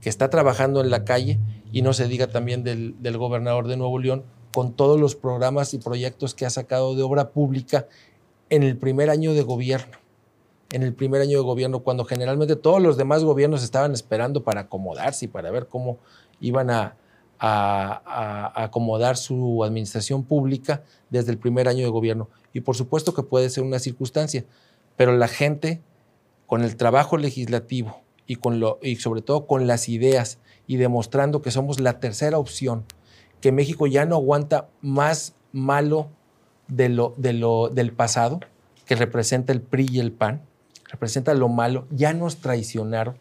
que 0.00 0.08
está 0.08 0.30
trabajando 0.30 0.80
en 0.80 0.90
la 0.90 1.04
calle, 1.04 1.38
y 1.72 1.82
no 1.82 1.92
se 1.92 2.08
diga 2.08 2.28
también 2.28 2.64
del, 2.64 3.18
gobernador 3.18 3.68
de 3.68 3.76
Nuevo 3.76 3.98
León, 3.98 4.24
con 4.54 4.72
todos 4.72 4.98
los 4.98 5.14
programas 5.14 5.74
y 5.74 5.78
proyectos 5.78 6.34
que 6.34 6.46
ha 6.46 6.50
sacado 6.50 6.94
de 6.94 7.02
obra 7.02 7.30
pública 7.30 7.86
en 8.50 8.62
el 8.62 8.76
primer 8.76 9.10
año 9.10 9.34
de 9.34 9.42
gobierno. 9.42 9.98
En 10.72 10.82
el 10.82 10.94
primer 10.94 11.22
año 11.22 11.38
de 11.38 11.44
gobierno, 11.44 11.80
cuando 11.80 12.04
generalmente 12.04 12.56
todos 12.56 12.82
los 12.82 12.96
demás 12.96 13.24
gobiernos 13.24 13.62
estaban 13.62 13.92
esperando 13.92 14.42
para 14.42 14.62
acomodarse 14.62 15.24
y 15.24 15.28
para 15.28 15.50
ver 15.50 15.66
cómo 15.66 15.98
iban 16.40 16.70
a, 16.70 16.96
a, 17.38 18.64
acomodar 18.64 19.16
su 19.16 19.62
administración 19.64 20.24
pública 20.24 20.82
desde 21.10 21.30
el 21.30 21.38
primer 21.38 21.68
año 21.68 21.84
de 21.84 21.90
gobierno. 21.90 22.28
Y 22.52 22.60
por 22.60 22.76
supuesto 22.76 23.14
que 23.14 23.22
puede 23.22 23.50
ser 23.50 23.64
una 23.64 23.78
circunstancia, 23.78 24.44
pero 24.96 25.16
la 25.16 25.28
gente 25.28 25.80
con 26.48 26.64
el 26.64 26.76
trabajo 26.76 27.18
legislativo 27.18 28.00
y, 28.26 28.36
con 28.36 28.58
lo, 28.58 28.80
y 28.82 28.96
sobre 28.96 29.20
todo 29.20 29.46
con 29.46 29.68
las 29.68 29.88
ideas 29.88 30.38
y 30.66 30.78
demostrando 30.78 31.42
que 31.42 31.52
somos 31.52 31.78
la 31.78 32.00
tercera 32.00 32.38
opción, 32.38 32.84
que 33.40 33.52
México 33.52 33.86
ya 33.86 34.06
no 34.06 34.16
aguanta 34.16 34.68
más 34.80 35.34
malo 35.52 36.08
de 36.66 36.88
lo, 36.88 37.14
de 37.18 37.34
lo, 37.34 37.68
del 37.68 37.92
pasado, 37.92 38.40
que 38.86 38.96
representa 38.96 39.52
el 39.52 39.60
PRI 39.60 39.88
y 39.92 40.00
el 40.00 40.10
PAN, 40.10 40.40
representa 40.90 41.34
lo 41.34 41.48
malo, 41.48 41.86
ya 41.90 42.14
nos 42.14 42.38
traicionaron, 42.38 43.18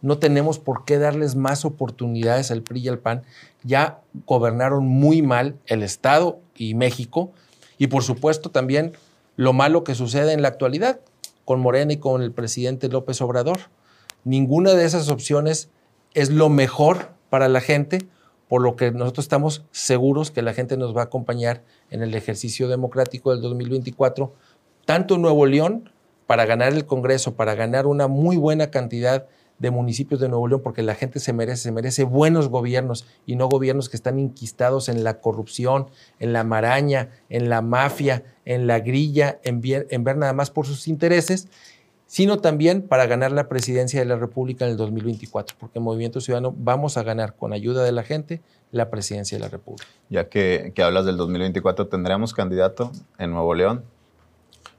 no 0.00 0.18
tenemos 0.18 0.60
por 0.60 0.84
qué 0.84 0.98
darles 0.98 1.34
más 1.34 1.64
oportunidades 1.64 2.52
al 2.52 2.62
PRI 2.62 2.82
y 2.82 2.88
al 2.88 3.00
PAN, 3.00 3.24
ya 3.64 4.00
gobernaron 4.26 4.86
muy 4.86 5.22
mal 5.22 5.58
el 5.66 5.82
Estado 5.82 6.38
y 6.54 6.74
México, 6.74 7.32
Y 7.78 7.88
por 7.88 8.04
supuesto 8.04 8.50
también 8.50 8.92
lo 9.36 9.52
malo 9.52 9.82
que 9.84 9.94
sucede 9.94 10.34
en 10.34 10.42
la 10.42 10.48
actualidad 10.48 11.00
con 11.50 11.58
Morena 11.58 11.92
y 11.92 11.96
con 11.96 12.22
el 12.22 12.30
presidente 12.30 12.88
López 12.88 13.20
Obrador. 13.20 13.58
Ninguna 14.22 14.74
de 14.74 14.84
esas 14.84 15.08
opciones 15.08 15.68
es 16.14 16.30
lo 16.30 16.48
mejor 16.48 17.08
para 17.28 17.48
la 17.48 17.60
gente, 17.60 18.06
por 18.46 18.62
lo 18.62 18.76
que 18.76 18.92
nosotros 18.92 19.24
estamos 19.24 19.64
seguros 19.72 20.30
que 20.30 20.42
la 20.42 20.54
gente 20.54 20.76
nos 20.76 20.96
va 20.96 21.00
a 21.00 21.04
acompañar 21.06 21.64
en 21.90 22.04
el 22.04 22.14
ejercicio 22.14 22.68
democrático 22.68 23.32
del 23.32 23.42
2024, 23.42 24.32
tanto 24.84 25.18
Nuevo 25.18 25.44
León, 25.44 25.90
para 26.28 26.46
ganar 26.46 26.72
el 26.72 26.86
Congreso, 26.86 27.34
para 27.34 27.56
ganar 27.56 27.88
una 27.88 28.06
muy 28.06 28.36
buena 28.36 28.70
cantidad 28.70 29.22
de 29.22 29.26
municipios 29.68 30.20
de 30.20 30.30
Nuevo 30.30 30.48
León, 30.48 30.62
porque 30.64 30.82
la 30.82 30.94
gente 30.94 31.20
se 31.20 31.34
merece, 31.34 31.64
se 31.64 31.72
merece 31.72 32.04
buenos 32.04 32.48
gobiernos 32.48 33.06
y 33.26 33.36
no 33.36 33.48
gobiernos 33.48 33.90
que 33.90 33.96
están 33.98 34.18
inquistados 34.18 34.88
en 34.88 35.04
la 35.04 35.20
corrupción, 35.20 35.88
en 36.18 36.32
la 36.32 36.44
maraña, 36.44 37.10
en 37.28 37.50
la 37.50 37.60
mafia, 37.60 38.24
en 38.46 38.66
la 38.66 38.80
grilla, 38.80 39.38
en, 39.44 39.60
en 39.62 40.04
ver 40.04 40.16
nada 40.16 40.32
más 40.32 40.50
por 40.50 40.66
sus 40.66 40.88
intereses, 40.88 41.48
sino 42.06 42.38
también 42.38 42.82
para 42.82 43.06
ganar 43.06 43.30
la 43.30 43.48
presidencia 43.48 44.00
de 44.00 44.06
la 44.06 44.16
República 44.16 44.64
en 44.64 44.72
el 44.72 44.76
2024, 44.78 45.56
porque 45.60 45.78
en 45.78 45.84
Movimiento 45.84 46.20
Ciudadano 46.22 46.54
vamos 46.56 46.96
a 46.96 47.02
ganar 47.02 47.36
con 47.36 47.52
ayuda 47.52 47.84
de 47.84 47.92
la 47.92 48.02
gente 48.02 48.40
la 48.72 48.90
presidencia 48.90 49.38
de 49.38 49.44
la 49.44 49.48
República. 49.48 49.86
Ya 50.08 50.28
que, 50.28 50.72
que 50.74 50.82
hablas 50.82 51.04
del 51.04 51.16
2024, 51.16 51.88
¿tendremos 51.88 52.32
candidato 52.32 52.90
en 53.18 53.30
Nuevo 53.30 53.54
León? 53.54 53.84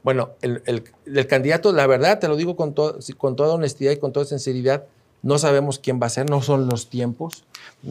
Bueno, 0.02 0.30
el, 0.40 1.26
candidato, 1.28 1.72
la 1.72 1.86
verdad, 1.86 2.18
te 2.18 2.28
lo 2.28 2.36
digo 2.36 2.56
con, 2.56 2.74
con 3.16 3.36
toda 3.36 3.54
honestidad 3.54 3.92
y 3.92 3.98
con 3.98 4.12
toda 4.12 4.26
sinceridad, 4.26 4.84
no 5.22 5.38
sabemos 5.38 5.78
quién 5.78 6.00
va 6.02 6.06
a 6.06 6.10
ser, 6.10 6.28
no 6.28 6.42
son 6.42 6.66
los 6.66 6.88
tiempos. 6.88 7.44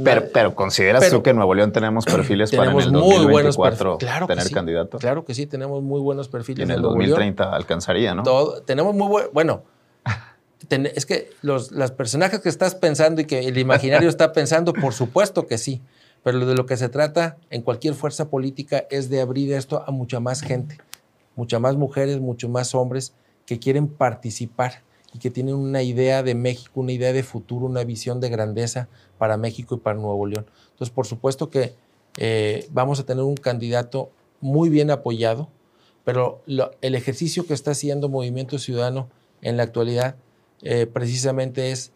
Pero, 0.04 0.26
pero 0.34 0.54
¿consideras 0.54 1.10
tú 1.10 1.24
que 1.24 1.30
en 1.30 1.38
Nuevo 1.38 1.54
León 1.54 1.72
tenemos 1.72 2.06
perfiles 2.06 2.52
para 2.52 2.72
en 2.72 2.80
el 2.80 2.92
2024 2.92 3.98
claro 3.98 4.28
tener 4.28 4.52
candidato? 4.52 4.98
Claro 5.00 5.24
que 5.24 5.34
sí, 5.34 5.46
tenemos 5.46 5.82
muy 5.82 6.02
buenos 6.02 6.28
perfiles. 6.28 6.60
Y 6.60 6.64
en 6.64 6.72
el 6.72 6.82
2030 6.82 7.56
alcanzaría, 7.56 8.14
¿no? 8.14 8.24
tenemos 8.66 8.94
muy 8.94 9.08
buen, 9.08 9.28
bueno, 9.32 9.64
es 10.70 11.06
que 11.06 11.30
los, 11.42 11.72
los 11.72 11.92
personajes 11.92 12.42
que 12.42 12.50
estás 12.50 12.76
pensando 12.76 13.22
y 13.22 13.26
que 13.26 13.40
el 13.40 13.58
imaginario 13.58 14.10
está 14.10 14.34
pensando, 14.34 14.74
por 14.74 14.94
supuesto 14.94 15.48
que 15.48 15.58
sí. 15.58 15.82
Pero 16.24 16.46
de 16.46 16.54
lo 16.54 16.68
que 16.68 16.78
se 16.78 16.88
trata 16.88 17.38
en 17.50 17.64
cualquier 17.64 17.96
fuerza 17.96 18.30
política 18.30 18.86
es 18.92 19.10
de 19.10 19.22
abrir 19.22 19.54
esto 19.54 19.84
a 19.88 19.92
mucha 19.92 20.20
más 20.20 20.42
gente 20.42 20.78
muchas 21.36 21.62
más 21.62 21.76
mujeres, 21.76 22.20
muchos 22.20 22.50
más 22.50 22.76
hombres 22.76 23.14
que 23.46 23.60
quieren 23.60 23.88
participar 23.88 24.84
y 25.14 25.20
que 25.20 25.30
tienen 25.30 25.56
una 25.56 25.84
idea 25.84 26.24
de 26.24 26.36
México, 26.36 26.80
una 26.80 26.94
idea 26.94 27.14
de 27.14 27.24
futuro, 27.24 27.66
una 27.66 27.84
visión 27.84 28.22
de 28.22 28.30
grandeza 28.30 28.88
para 29.18 29.38
México 29.38 29.76
y 29.76 29.80
para 29.80 30.00
Nuevo 30.00 30.26
León. 30.26 30.46
Entonces, 30.72 30.94
por 30.94 31.06
supuesto 31.06 31.50
que 31.50 31.74
eh, 32.18 32.68
vamos 32.72 33.00
a 33.00 33.06
tener 33.06 33.24
un 33.24 33.36
candidato 33.36 34.10
muy 34.40 34.70
bien 34.70 34.92
apoyado, 34.92 35.50
pero 36.04 36.42
el 36.82 36.96
ejercicio 36.96 37.46
que 37.46 37.54
está 37.54 37.72
haciendo 37.72 38.10
Movimiento 38.10 38.58
Ciudadano 38.58 39.10
en 39.42 39.58
la 39.58 39.64
actualidad 39.64 40.16
eh, 40.64 40.88
precisamente 40.88 41.72
es 41.72 41.92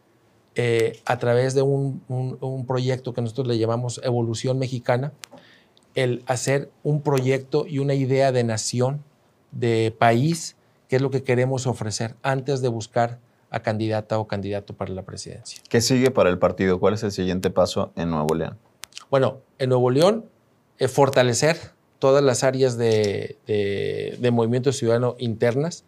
eh, 0.55 0.99
a 1.05 1.17
través 1.17 1.53
de 1.53 1.61
un, 1.61 2.01
un, 2.07 2.65
proyecto 2.65 3.13
que 3.13 3.21
nosotros 3.21 3.47
le 3.47 3.57
llamamos 3.57 3.99
Evolución 4.03 4.57
Mexicana, 4.57 5.11
el 5.95 6.23
hacer 6.27 6.71
un 6.83 7.01
proyecto 7.01 7.65
y 7.67 7.79
una 7.79 7.93
idea 7.93 8.31
de 8.31 8.43
nación 8.43 9.03
de 9.55 9.95
país, 9.97 10.55
qué 10.87 10.97
es 10.97 11.01
lo 11.01 11.09
que 11.09 11.23
queremos 11.23 11.65
ofrecer 11.65 12.15
antes 12.21 12.61
de 12.61 12.67
buscar 12.67 13.19
a 13.49 13.61
candidata 13.61 14.19
o 14.19 14.27
candidato 14.27 14.75
para 14.75 14.93
la 14.93 15.03
presidencia. 15.03 15.61
¿Qué 15.69 15.81
sigue 15.81 16.11
para 16.11 16.29
el 16.29 16.37
partido? 16.37 16.79
¿Cuál 16.79 16.93
es 16.93 17.03
el 17.03 17.11
siguiente 17.11 17.49
paso 17.49 17.91
en 17.95 18.11
Nuevo 18.11 18.35
León? 18.35 18.57
Bueno, 19.09 19.39
en 19.59 19.69
Nuevo 19.69 19.89
León, 19.89 20.25
eh, 20.77 20.87
fortalecer 20.87 21.57
todas 21.99 22.23
las 22.23 22.43
áreas 22.43 22.77
de, 22.77 23.37
movimiento 24.31 24.71
ciudadano 24.73 25.15
internas. 25.17 25.85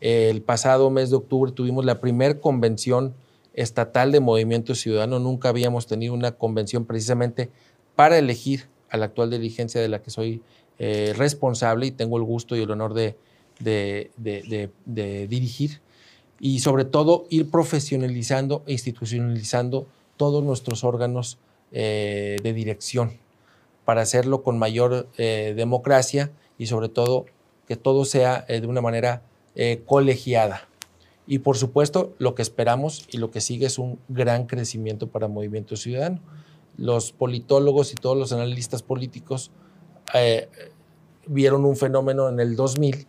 el 0.00 0.42
pasado 0.42 0.90
mes 0.90 1.10
de 1.10 1.16
octubre 1.16 1.50
tuvimos 1.50 1.84
la 1.84 2.00
primera 2.00 2.38
convención 2.38 3.14
estatal 3.54 4.12
de 4.12 4.20
movimiento 4.20 4.76
ciudadano. 4.76 5.18
Nunca 5.18 5.48
habíamos 5.48 5.88
tenido 5.88 6.14
una 6.14 6.32
convención 6.32 6.84
precisamente 6.84 7.50
para 7.96 8.16
elegir 8.16 8.68
a 8.90 8.96
la 8.96 9.06
actual 9.06 9.30
dirigencia 9.30 9.80
de 9.80 9.88
la 9.88 10.00
que 10.00 10.10
soy 10.10 10.40
eh, 10.78 11.12
responsable 11.16 11.86
y 11.86 11.90
tengo 11.90 12.18
el 12.18 12.22
gusto 12.22 12.56
y 12.56 12.62
el 12.62 12.70
honor 12.70 12.94
de, 12.94 13.16
dirigir. 14.86 15.80
Y 16.40 16.60
sobre 16.60 16.84
todo 16.84 17.26
ir 17.30 17.50
profesionalizando 17.50 18.62
e 18.66 18.72
institucionalizando 18.72 19.86
todos 20.16 20.44
nuestros 20.44 20.84
órganos 20.84 21.38
eh, 21.72 22.36
de 22.42 22.52
dirección 22.52 23.12
para 23.84 24.02
hacerlo 24.02 24.42
con 24.42 24.58
mayor 24.58 25.08
eh, 25.18 25.54
democracia 25.56 26.30
y 26.58 26.66
sobre 26.66 26.88
todo 26.88 27.26
que 27.66 27.76
todo 27.76 28.04
sea 28.04 28.42
de 28.48 28.66
una 28.66 28.80
manera 28.80 29.22
colegiada. 29.84 30.68
Y 31.26 31.40
por 31.40 31.58
supuesto, 31.58 32.14
lo 32.18 32.34
que 32.34 32.40
esperamos 32.40 33.06
y 33.10 33.18
lo 33.18 33.30
que 33.30 33.42
sigue 33.42 33.66
es 33.66 33.78
un 33.78 33.98
gran 34.08 34.46
crecimiento 34.46 35.08
para 35.08 35.28
Movimiento 35.28 35.76
Ciudadano. 35.76 36.20
Los 36.78 37.12
politólogos 37.12 37.92
y 37.92 37.96
todos 37.96 38.16
los 38.16 38.32
analistas 38.32 38.82
políticos 38.82 39.50
eh, 40.14 40.48
vieron 41.26 41.64
un 41.64 41.76
fenómeno 41.76 42.28
en 42.28 42.40
el 42.40 42.56
2000, 42.56 43.06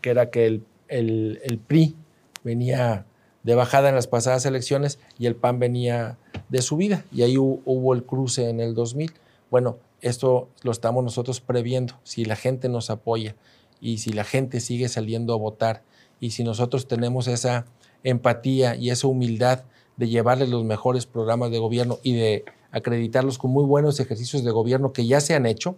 que 0.00 0.10
era 0.10 0.30
que 0.30 0.46
el, 0.46 0.64
el, 0.88 1.60
PRI 1.66 1.94
venía 2.42 3.06
de 3.42 3.54
bajada 3.54 3.88
en 3.88 3.94
las 3.94 4.06
pasadas 4.06 4.46
elecciones 4.46 4.98
y 5.18 5.26
el 5.26 5.36
PAN 5.36 5.58
venía 5.58 6.18
de 6.48 6.62
subida. 6.62 7.04
Y 7.12 7.22
ahí 7.22 7.36
hubo, 7.38 7.94
el 7.94 8.04
cruce 8.04 8.48
en 8.48 8.60
el 8.60 8.74
2000. 8.74 9.12
Bueno, 9.50 9.78
esto 10.00 10.48
lo 10.62 10.72
estamos 10.72 11.04
nosotros 11.04 11.40
previendo. 11.40 11.94
Si 12.04 12.24
la 12.24 12.36
gente 12.36 12.68
nos 12.68 12.90
apoya 12.90 13.36
y 13.80 13.98
si 13.98 14.12
la 14.12 14.24
gente 14.24 14.60
sigue 14.60 14.88
saliendo 14.88 15.34
a 15.34 15.36
votar 15.36 15.82
y 16.20 16.30
si 16.30 16.44
nosotros 16.44 16.88
tenemos 16.88 17.28
esa 17.28 17.66
empatía 18.02 18.76
y 18.76 18.90
esa 18.90 19.06
humildad 19.06 19.64
de 19.96 20.08
llevarles 20.08 20.48
los 20.48 20.64
mejores 20.64 21.06
programas 21.06 21.50
de 21.50 21.58
gobierno 21.58 21.98
y 22.02 22.14
de 22.14 22.44
acreditarlos 22.70 23.38
con 23.38 23.50
muy 23.50 23.64
buenos 23.64 23.98
ejercicios 23.98 24.44
de 24.44 24.50
gobierno 24.50 24.92
que 24.92 25.06
ya 25.06 25.20
se 25.20 25.34
han 25.34 25.46
hecho, 25.46 25.76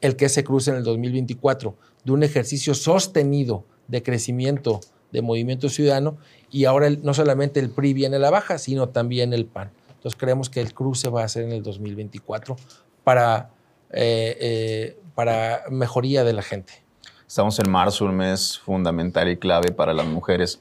el 0.00 0.16
que 0.16 0.28
se 0.28 0.44
cruce 0.44 0.70
en 0.70 0.76
el 0.76 0.84
2024 0.84 1.74
de 2.04 2.12
un 2.12 2.22
ejercicio 2.22 2.74
sostenido 2.74 3.64
de 3.88 4.02
crecimiento 4.02 4.80
de 5.12 5.22
movimiento 5.22 5.68
ciudadano 5.68 6.18
y 6.50 6.64
ahora 6.64 6.90
no 6.90 7.14
solamente 7.14 7.60
el 7.60 7.70
PRI 7.70 7.94
viene 7.94 8.16
a 8.16 8.18
la 8.18 8.30
baja, 8.30 8.58
sino 8.58 8.88
también 8.88 9.32
el 9.32 9.46
PAN. 9.46 9.70
Entonces 9.88 10.18
creemos 10.18 10.50
que 10.50 10.60
el 10.60 10.74
cruce 10.74 11.08
va 11.08 11.24
a 11.24 11.28
ser 11.28 11.44
en 11.44 11.52
el 11.52 11.62
2024 11.62 12.56
para, 13.02 13.50
eh, 13.90 14.36
eh, 14.40 14.98
para 15.14 15.64
mejoría 15.70 16.24
de 16.24 16.32
la 16.32 16.42
gente. 16.42 16.84
Estamos 17.26 17.58
en 17.58 17.70
marzo, 17.70 18.04
un 18.04 18.16
mes 18.16 18.58
fundamental 18.58 19.28
y 19.28 19.36
clave 19.36 19.72
para 19.72 19.92
las 19.92 20.06
mujeres. 20.06 20.60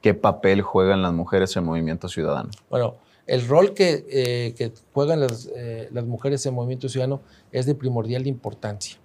¿Qué 0.00 0.14
papel 0.14 0.62
juegan 0.62 1.02
las 1.02 1.12
mujeres 1.12 1.54
en 1.56 1.64
movimiento 1.64 2.08
ciudadano? 2.08 2.50
Bueno, 2.70 2.96
el 3.26 3.46
rol 3.46 3.74
que, 3.74 4.04
eh, 4.08 4.72
juegan 4.92 5.26
eh, 5.56 5.88
las, 5.92 6.04
mujeres 6.04 6.46
en 6.46 6.54
Movimiento 6.54 6.88
Ciudadano 6.88 7.20
es 7.52 7.66
de 7.66 7.74
primordial 7.74 8.26
importancia. 8.26 8.96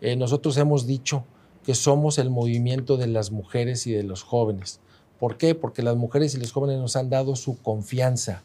Eh, 0.00 0.16
nosotros 0.16 0.56
hemos 0.56 0.86
dicho 0.86 1.24
que 1.64 1.74
somos 1.74 2.18
el 2.18 2.30
movimiento 2.30 2.96
de 2.96 3.08
las 3.08 3.30
mujeres 3.30 3.86
y 3.86 3.92
de 3.92 4.02
los 4.02 4.22
jóvenes. 4.22 4.80
¿Por 5.18 5.36
qué? 5.36 5.54
Porque 5.54 5.82
las 5.82 5.96
mujeres 5.96 6.34
y 6.34 6.38
los 6.38 6.52
jóvenes 6.52 6.78
nos 6.78 6.96
han 6.96 7.10
dado 7.10 7.36
su 7.36 7.60
confianza. 7.60 8.42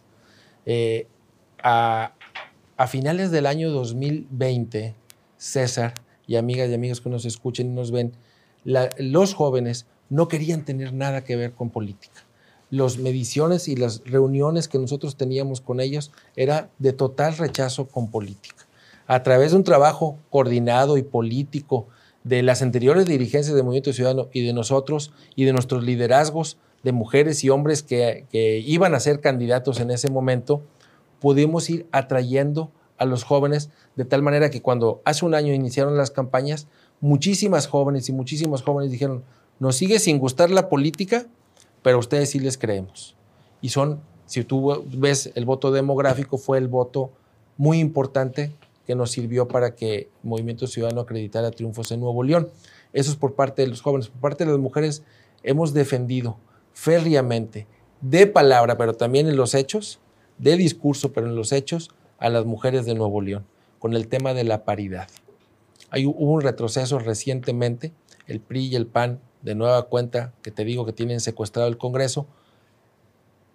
A, 1.59 2.13
finales 2.87 3.31
del 3.31 3.45
año 3.45 3.71
2020, 3.71 4.93
César 5.37 5.93
y 6.27 6.35
amigas 6.35 6.69
y 6.69 6.73
amigos 6.73 6.99
que 6.99 7.09
nos 7.09 7.23
escuchen 7.23 7.67
y 7.67 7.75
nos 7.75 7.91
ven, 7.91 8.11
los 8.65 9.33
jóvenes 9.33 9.85
no 10.09 10.27
querían 10.27 10.65
tener 10.65 10.91
nada 10.91 11.23
que 11.23 11.37
ver 11.37 11.53
con 11.53 11.69
política 11.69 12.25
las 12.73 12.97
mediciones 12.97 13.67
y 13.67 13.75
las 13.75 14.01
reuniones 14.03 14.67
que 14.67 14.79
nosotros 14.79 15.15
teníamos 15.15 15.61
con 15.61 15.79
ellos 15.79 16.11
era 16.35 16.71
de 16.79 16.91
total 16.91 17.37
rechazo 17.37 17.85
con 17.85 18.09
política. 18.09 18.65
A 19.05 19.21
través 19.21 19.51
de 19.51 19.57
un 19.57 19.63
trabajo 19.63 20.17
coordinado 20.31 20.97
y 20.97 21.03
político 21.03 21.85
de 22.23 22.41
las 22.41 22.63
anteriores 22.63 23.05
dirigencias 23.05 23.53
del 23.53 23.63
Movimiento 23.63 23.93
Ciudadano 23.93 24.27
y 24.33 24.43
de 24.43 24.53
nosotros 24.53 25.13
y 25.35 25.45
de 25.45 25.53
nuestros 25.53 25.83
liderazgos 25.83 26.57
de 26.81 26.93
mujeres 26.93 27.43
y 27.43 27.51
hombres 27.51 27.83
que, 27.83 28.25
que 28.31 28.57
iban 28.57 28.95
a 28.95 28.99
ser 28.99 29.19
candidatos 29.19 29.79
en 29.79 29.91
ese 29.91 30.09
momento, 30.09 30.63
pudimos 31.19 31.69
ir 31.69 31.85
atrayendo 31.91 32.71
a 32.97 33.05
los 33.05 33.23
jóvenes 33.23 33.69
de 33.95 34.05
tal 34.05 34.23
manera 34.23 34.49
que 34.49 34.63
cuando 34.63 34.99
hace 35.05 35.25
un 35.25 35.35
año 35.35 35.53
iniciaron 35.53 35.95
las 35.95 36.09
campañas, 36.09 36.65
muchísimas 37.01 37.67
jóvenes 37.67 38.09
y 38.09 38.13
muchísimos 38.13 38.63
jóvenes 38.63 38.91
dijeron, 38.91 39.23
nos 39.59 39.75
sigue 39.75 39.99
sin 39.99 40.17
gustar 40.17 40.49
la 40.49 40.69
política, 40.69 41.27
pero 41.83 41.97
a 41.97 41.99
ustedes 41.99 42.31
sí 42.31 42.39
les 42.39 42.57
creemos. 42.57 43.15
Y 43.61 43.69
son, 43.69 44.01
si 44.25 44.43
tú 44.43 44.83
ves 44.87 45.31
el 45.35 45.45
voto 45.45 45.71
demográfico, 45.71 46.37
fue 46.37 46.57
el 46.57 46.67
voto 46.67 47.11
muy 47.57 47.79
importante 47.79 48.51
que 48.87 48.95
nos 48.95 49.11
sirvió 49.11 49.47
para 49.47 49.75
que 49.75 50.09
Movimiento 50.23 50.67
Ciudadano 50.67 51.01
acreditara 51.01 51.51
triunfos 51.51 51.91
en 51.91 51.99
Nuevo 51.99 52.23
León. 52.23 52.49
Eso 52.91 53.11
es 53.11 53.17
por 53.17 53.35
parte 53.35 53.61
de 53.61 53.67
los 53.67 53.81
jóvenes. 53.81 54.09
Por 54.09 54.21
parte 54.21 54.45
de 54.45 54.51
las 54.51 54.59
mujeres, 54.59 55.03
hemos 55.43 55.73
defendido 55.73 56.37
férreamente, 56.73 57.67
de 58.01 58.27
palabra, 58.27 58.77
pero 58.77 58.93
también 58.93 59.27
en 59.27 59.37
los 59.37 59.53
hechos, 59.53 59.99
de 60.37 60.57
discurso, 60.57 61.13
pero 61.13 61.27
en 61.27 61.35
los 61.35 61.51
hechos, 61.51 61.91
a 62.17 62.29
las 62.29 62.45
mujeres 62.45 62.85
de 62.85 62.95
Nuevo 62.95 63.21
León, 63.21 63.45
con 63.79 63.93
el 63.93 64.07
tema 64.07 64.33
de 64.33 64.43
la 64.43 64.65
paridad. 64.65 65.07
Hay, 65.89 66.05
hubo 66.05 66.33
un 66.33 66.41
retroceso 66.41 66.99
recientemente, 66.99 67.93
el 68.27 68.39
PRI 68.39 68.67
y 68.67 68.75
el 68.75 68.87
PAN, 68.87 69.19
de 69.43 69.55
nueva 69.55 69.83
cuenta, 69.83 70.33
que 70.41 70.51
te 70.51 70.63
digo 70.63 70.85
que 70.85 70.93
tienen 70.93 71.19
secuestrado 71.19 71.67
el 71.67 71.77
Congreso, 71.77 72.25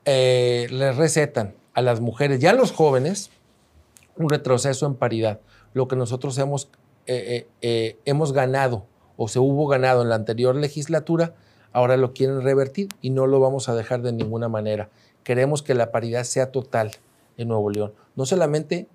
eh, 0.04 0.68
les 0.71 0.97
recetan 0.97 1.54
a 1.75 1.83
las 1.83 2.00
mujeres 2.00 2.42
y 2.42 2.47
a 2.47 2.52
los 2.52 2.73
jóvenes 2.73 3.30
un 4.16 4.28
retroceso 4.28 4.87
en 4.87 4.95
paridad. 4.95 5.40
Lo 5.73 5.88
que 5.88 5.97
nosotros 5.97 6.37
hemos, 6.38 6.71
eh, 7.07 7.49
eh, 7.62 7.99
hemos 8.04 8.33
ganado 8.33 8.87
o 9.16 9.28
se 9.28 9.38
hubo 9.38 9.66
ganado 9.66 10.02
en 10.02 10.11
la 10.11 10.14
anterior 10.14 10.54
legislatura, 10.54 11.35
ahora 11.73 11.97
lo 11.97 12.12
quieren 12.12 12.42
revertir 12.42 12.88
y 13.00 13.11
no 13.11 13.26
lo 13.26 13.40
vamos 13.40 13.68
a 13.68 13.75
dejar 13.75 14.02
de 14.02 14.12
ninguna 14.12 14.49
manera. 14.49 14.90
Queremos 15.25 15.62
que 15.62 15.75
la 15.75 15.90
paridad 15.90 16.25
sea 16.25 16.52
total 16.52 16.92
en 17.37 17.49
Nuevo 17.49 17.71
León, 17.71 17.92
no 18.16 18.26
solamente 18.26 18.88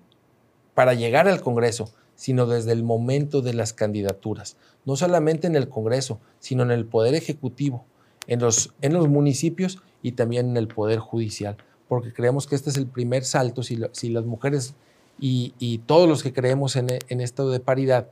para 0.74 0.94
llegar 0.94 1.28
al 1.28 1.40
Congreso, 1.40 1.90
sino 2.14 2.46
desde 2.46 2.72
el 2.72 2.82
momento 2.82 3.42
de 3.42 3.54
las 3.54 3.72
candidaturas, 3.72 4.56
no 4.84 4.96
solamente 4.96 5.46
en 5.46 5.56
el 5.56 5.68
Congreso, 5.68 6.20
sino 6.38 6.62
en 6.62 6.70
el 6.70 6.86
Poder 6.86 7.14
Ejecutivo, 7.14 7.84
en 8.26 8.40
los, 8.40 8.72
en 8.80 8.92
los 8.92 9.08
municipios 9.08 9.78
y 10.02 10.12
también 10.12 10.50
en 10.50 10.56
el 10.56 10.68
Poder 10.68 10.98
Judicial, 10.98 11.56
porque 11.88 12.12
creemos 12.12 12.46
que 12.46 12.54
este 12.54 12.70
es 12.70 12.76
el 12.76 12.86
primer 12.86 13.24
salto, 13.24 13.62
si, 13.62 13.76
las 13.76 14.24
mujeres 14.24 14.74
y, 15.18 15.78
todos 15.86 16.08
los 16.08 16.22
que 16.22 16.32
creemos 16.32 16.76
en, 16.76 16.88
en 17.08 17.20
esto 17.20 17.50
de 17.50 17.60
paridad 17.60 18.08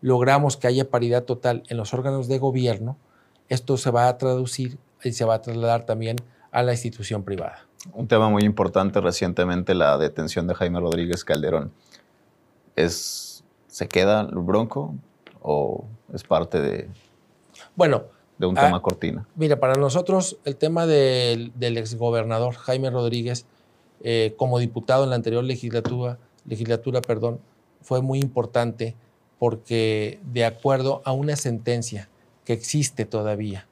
logramos 0.00 0.56
que 0.56 0.66
haya 0.66 0.88
paridad 0.90 1.24
total 1.24 1.62
en 1.68 1.76
los 1.76 1.94
órganos 1.94 2.28
de 2.28 2.38
gobierno, 2.38 2.96
esto 3.48 3.76
se 3.76 3.90
va 3.90 4.08
a 4.08 4.18
traducir 4.18 4.78
y 5.02 5.12
se 5.12 5.24
va 5.24 5.34
a 5.34 5.42
trasladar 5.42 5.86
también 5.86 6.16
a 6.50 6.62
la 6.62 6.72
institución 6.72 7.22
privada. 7.22 7.66
Un 7.92 8.08
tema 8.08 8.28
muy 8.28 8.42
importante 8.42 9.00
recientemente, 9.00 9.74
la 9.74 9.96
detención 9.98 10.46
de 10.46 10.54
Jaime 10.54 10.80
Rodríguez 10.80 11.24
Calderón. 11.24 11.72
¿Es, 12.74 13.35
¿Se 13.76 13.88
queda 13.88 14.22
el 14.22 14.38
bronco 14.38 14.94
o 15.42 15.84
es 16.14 16.24
parte 16.24 16.62
de, 16.62 16.88
bueno, 17.74 18.04
de 18.38 18.46
un 18.46 18.54
tema 18.54 18.78
ah, 18.78 18.80
cortina? 18.80 19.28
Mira, 19.34 19.60
para 19.60 19.74
nosotros 19.74 20.38
el 20.46 20.56
tema 20.56 20.86
del, 20.86 21.52
del 21.56 21.76
exgobernador 21.76 22.54
Jaime 22.54 22.88
Rodríguez, 22.88 23.44
eh, 24.02 24.32
como 24.38 24.58
diputado 24.60 25.04
en 25.04 25.10
la 25.10 25.16
anterior 25.16 25.44
legislatura, 25.44 26.16
legislatura 26.46 27.02
perdón, 27.02 27.38
fue 27.82 28.00
muy 28.00 28.18
importante 28.18 28.94
porque 29.38 30.20
de 30.22 30.46
acuerdo 30.46 31.02
a 31.04 31.12
una 31.12 31.36
sentencia 31.36 32.08
que 32.46 32.54
existe 32.54 33.04
todavía 33.04 33.66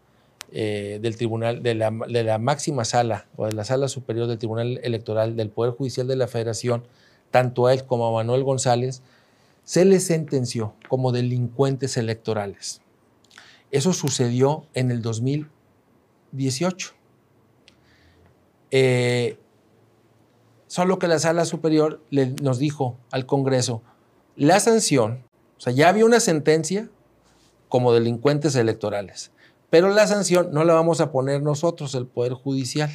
eh, 0.52 0.99
del 1.00 1.16
tribunal, 1.16 1.62
de 1.62 1.76
la, 1.76 1.90
de 1.90 2.25
la, 2.25 2.37
máxima 2.37 2.84
sala 2.84 3.25
o 3.38 3.46
de 3.46 3.54
la 3.54 3.64
sala 3.64 3.88
superior 3.88 4.26
del 4.26 4.37
Tribunal 4.37 4.80
Electoral 4.82 5.34
del 5.34 5.49
Poder 5.49 5.73
Judicial 5.73 6.06
de 6.06 6.16
la 6.16 6.28
Federación, 6.28 6.84
tanto 7.30 7.68
a 7.68 7.73
él 7.73 7.87
como 7.87 8.06
a 8.06 8.12
Manuel 8.12 8.44
González, 8.44 9.02
se 9.64 9.85
les 9.85 10.06
sentenció 10.06 10.75
como 10.88 11.11
delincuentes 11.12 11.97
electorales. 11.97 12.83
Eso 13.71 13.92
sucedió 13.92 14.66
en 14.75 14.90
el 14.90 15.02
2018. 15.02 16.92
Eh, 18.71 19.38
solo 20.66 20.99
que 20.99 21.09
la 21.09 21.18
sala 21.18 21.44
superior 21.44 22.02
nos 22.42 22.59
dijo 22.59 22.97
al 23.11 23.26
Congreso, 23.26 23.83
la 24.37 24.61
sanción, 24.61 25.25
o 25.56 25.61
sea, 25.61 25.73
ya 25.73 25.88
había 25.88 26.04
una 26.04 26.21
sentencia 26.21 26.88
como 27.68 27.92
delincuentes 27.92 28.54
electorales. 28.56 29.33
Pero 29.71 29.88
la 29.88 30.06
sanción 30.06 30.50
no 30.52 30.62
la 30.62 30.75
vamos 30.75 31.00
a 31.00 31.11
poner 31.11 31.42
nosotros, 31.42 31.94
el 31.97 32.06
Poder 32.06 32.35
Judicial, 32.35 32.90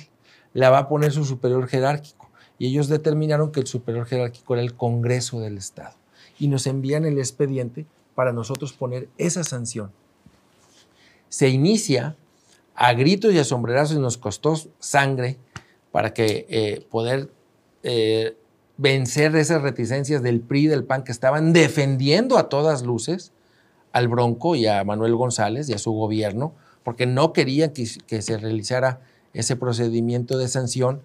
la 0.54 0.70
va 0.70 0.78
a 0.80 0.88
poner 0.88 1.12
su 1.12 1.26
superior 1.26 1.68
jerárquico. 1.68 2.30
Y 2.58 2.68
ellos 2.68 2.88
determinaron 2.88 3.52
que 3.52 3.60
el 3.60 3.68
superior 3.68 4.06
jerárquico 4.06 4.54
era 4.54 4.64
el 4.64 4.76
Congreso 4.76 5.42
del 5.42 5.58
Estado. 5.58 5.99
Y 6.40 6.48
nos 6.48 6.66
envían 6.66 7.06
el 7.06 7.18
expediente 7.20 7.86
para 8.16 8.34
nosotros 8.34 8.74
poner 8.74 9.10
esa 9.18 9.44
sanción. 9.44 9.92
Se 11.28 11.50
inicia 11.50 12.16
a 12.74 12.94
gritos 12.94 13.34
y 13.34 13.40
a 13.40 13.44
sombrerazos 13.44 13.98
y 13.98 14.00
nos 14.00 14.18
costó 14.18 14.56
sangre 14.80 15.38
para 15.92 16.14
que 16.14 16.46
eh, 16.50 16.88
poder 16.90 17.30
eh, 17.84 18.38
vencer 18.78 19.36
esas 19.36 19.62
reticencias 19.62 20.24
del 20.24 20.40
PRI 20.40 20.66
y 20.66 20.68
del 20.68 20.86
PAN 20.86 21.04
que 21.04 21.12
estaban 21.12 21.52
defendiendo 21.52 22.38
a 22.38 22.48
todas 22.48 22.84
luces 22.84 23.34
al 23.92 24.08
Bronco 24.08 24.56
y 24.56 24.68
a 24.68 24.84
Manuel 24.84 25.16
González 25.16 25.70
y 25.70 25.74
a 25.74 25.78
su 25.78 25.92
gobierno, 25.92 26.54
porque 26.84 27.06
no 27.06 27.34
querían 27.34 27.72
que, 27.72 27.86
se 27.86 28.38
realizara 28.38 29.02
ese 29.34 29.56
procedimiento 29.56 30.38
de 30.38 30.48
sanción 30.48 31.02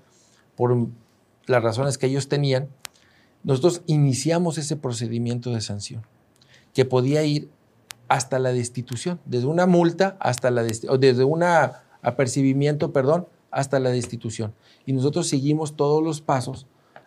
por 0.57 0.87
las 1.47 1.63
razones 1.63 1.99
que 1.99 2.07
ellos 2.07 2.29
tenían. 2.29 2.69
Nosotros 3.45 3.83
iniciamos 3.87 4.59
ese 4.59 4.77
procedimiento 4.77 5.53
de 5.53 5.61
sanción, 5.61 6.03
que 6.73 6.85
podía 6.85 7.23
ir 7.23 7.49
hasta 8.09 8.39
la 8.39 8.53
destitución, 8.53 9.21
desde 9.25 9.47
una 9.47 9.67
multa 9.67 10.17
hasta 10.21 10.51
la 10.51 10.63
desde 10.63 11.25
un 11.25 11.43
apercibimiento, 12.03 12.93
perdón, 12.93 13.27
hasta 13.51 13.79
la 13.79 13.91
destitución. 13.91 14.55
Y 14.87 14.93
nosotros 14.93 15.29
seguimos 15.29 15.77
todos 15.77 16.03
los 16.03 16.21
pasos 16.21 16.67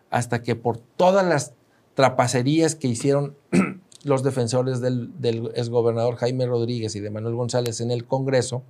hasta 0.10 0.42
que 0.42 0.56
por 0.56 0.78
todas 0.78 1.26
las 1.26 1.54
trapacerías 1.96 2.76
que 2.76 2.88
hicieron 2.88 3.36
los 4.04 4.24
defensores 4.24 4.80
del, 4.80 5.20
del 5.20 5.52
exgobernador 5.56 6.16
Jaime 6.16 6.46
Rodríguez 6.46 6.96
y 6.96 7.00
de 7.00 7.10
Manuel 7.10 7.36
González 7.36 7.82
en 7.82 7.92
el 7.92 8.06
Congreso, 8.06 8.64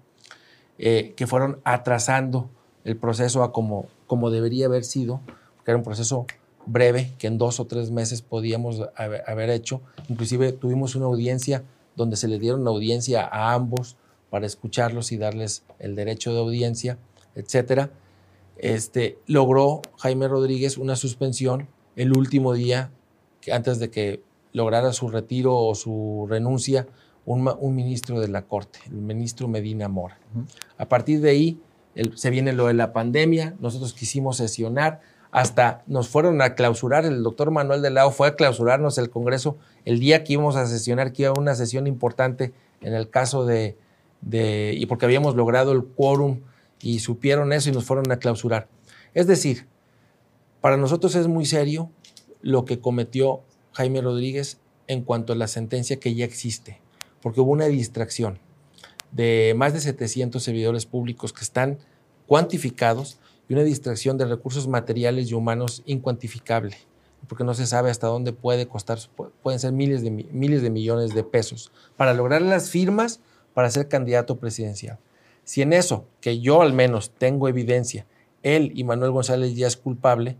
eh, 0.79 1.13
que 1.15 1.27
fueron 1.27 1.59
atrasando 1.63 2.49
el 2.83 2.97
proceso 2.97 3.43
a 3.43 3.51
como, 3.51 3.87
como 4.07 4.29
debería 4.29 4.67
haber 4.67 4.83
sido, 4.83 5.21
que 5.65 5.71
era 5.71 5.77
un 5.77 5.83
proceso 5.83 6.25
breve 6.67 7.13
que 7.17 7.27
en 7.27 7.37
dos 7.37 7.59
o 7.59 7.65
tres 7.65 7.91
meses 7.91 8.21
podíamos 8.21 8.81
haber, 8.95 9.49
hecho. 9.49 9.81
Inclusive 10.09 10.51
tuvimos 10.51 10.95
una 10.95 11.05
audiencia 11.05 11.63
donde 11.95 12.17
se 12.17 12.27
le 12.27 12.37
dieron 12.37 12.67
audiencia 12.67 13.25
a 13.25 13.53
ambos 13.53 13.97
para 14.29 14.45
escucharlos 14.45 15.11
y 15.11 15.17
darles 15.17 15.63
el 15.79 15.95
derecho 15.95 16.33
de 16.33 16.39
audiencia, 16.39 16.97
etcétera. 17.35 17.89
Este, 18.57 19.17
logró 19.25 19.81
Jaime 19.97 20.27
Rodríguez 20.27 20.77
una 20.77 20.95
suspensión 20.95 21.67
el 21.95 22.15
último 22.15 22.53
día 22.53 22.91
que 23.41 23.53
antes 23.53 23.79
de 23.79 23.89
que 23.89 24.21
lograra 24.53 24.93
su 24.93 25.09
retiro 25.09 25.55
o 25.55 25.75
su 25.75 26.27
renuncia 26.29 26.87
un, 27.25 27.75
ministro 27.75 28.21
de 28.21 28.29
la 28.29 28.43
Corte, 28.43 28.79
el 28.87 28.93
ministro 28.93 29.47
Medina 29.49 29.89
Mora. 29.89 30.17
A 30.77 30.87
partir 30.87 31.19
de 31.19 31.29
ahí 31.29 31.59
se 32.15 32.29
viene 32.29 32.53
lo 32.53 32.67
de 32.67 32.73
la 32.73 32.93
pandemia, 32.93 33.55
nosotros 33.59 33.93
quisimos 33.93 34.37
sesionar, 34.37 35.01
hasta 35.31 35.83
nos 35.87 36.07
fueron 36.09 36.41
a 36.41 36.55
clausurar, 36.55 37.05
el 37.05 37.23
doctor 37.23 37.51
Manuel 37.51 37.81
de 37.81 37.89
Lao 37.89 38.11
fue 38.11 38.29
a 38.29 38.35
clausurarnos 38.35 38.97
el 38.97 39.09
Congreso 39.09 39.57
el 39.85 39.99
día 39.99 40.23
que 40.23 40.33
íbamos 40.33 40.55
a 40.55 40.65
sesionar, 40.65 41.13
que 41.13 41.23
iba 41.23 41.33
una 41.37 41.55
sesión 41.55 41.87
importante 41.87 42.53
en 42.81 42.93
el 42.93 43.09
caso 43.09 43.45
de, 43.45 43.77
de 44.21 44.73
y 44.77 44.85
porque 44.85 45.05
habíamos 45.05 45.35
logrado 45.35 45.71
el 45.71 45.83
quórum 45.83 46.41
y 46.81 46.99
supieron 46.99 47.53
eso 47.53 47.69
y 47.69 47.73
nos 47.73 47.85
fueron 47.85 48.11
a 48.11 48.17
clausurar. 48.17 48.67
Es 49.13 49.27
decir, 49.27 49.67
para 50.61 50.77
nosotros 50.77 51.15
es 51.15 51.27
muy 51.27 51.45
serio 51.45 51.89
lo 52.41 52.65
que 52.65 52.79
cometió 52.79 53.41
Jaime 53.73 54.01
Rodríguez 54.01 54.59
en 54.87 55.03
cuanto 55.03 55.33
a 55.33 55.35
la 55.35 55.47
sentencia 55.47 55.99
que 55.99 56.15
ya 56.15 56.25
existe, 56.25 56.79
porque 57.21 57.41
hubo 57.41 57.51
una 57.51 57.65
distracción 57.65 58.39
de 59.11 59.53
más 59.55 59.73
de 59.73 59.79
700 59.81 60.41
servidores 60.41 60.85
públicos 60.85 61.33
que 61.33 61.43
están 61.43 61.77
cuantificados 62.25 63.19
y 63.47 63.53
una 63.53 63.63
distracción 63.63 64.17
de 64.17 64.25
recursos 64.25 64.67
materiales 64.67 65.29
y 65.29 65.33
humanos 65.33 65.83
incuantificable, 65.85 66.77
porque 67.27 67.43
no 67.43 67.53
se 67.53 67.67
sabe 67.67 67.89
hasta 67.89 68.07
dónde 68.07 68.33
puede 68.33 68.67
costar, 68.67 68.99
pueden 69.41 69.59
ser 69.59 69.71
miles 69.71 70.01
de, 70.01 70.11
miles 70.11 70.61
de 70.61 70.69
millones 70.69 71.13
de 71.13 71.23
pesos, 71.23 71.71
para 71.95 72.13
lograr 72.13 72.41
las 72.41 72.69
firmas 72.69 73.19
para 73.53 73.71
ser 73.71 73.87
candidato 73.87 74.37
presidencial. 74.37 74.99
Si 75.43 75.61
en 75.61 75.73
eso, 75.73 76.05
que 76.21 76.39
yo 76.39 76.61
al 76.61 76.73
menos 76.73 77.11
tengo 77.17 77.47
evidencia, 77.47 78.05
él 78.43 78.71
y 78.75 78.83
Manuel 78.83 79.11
González 79.11 79.55
ya 79.55 79.67
es 79.67 79.77
culpable, 79.77 80.37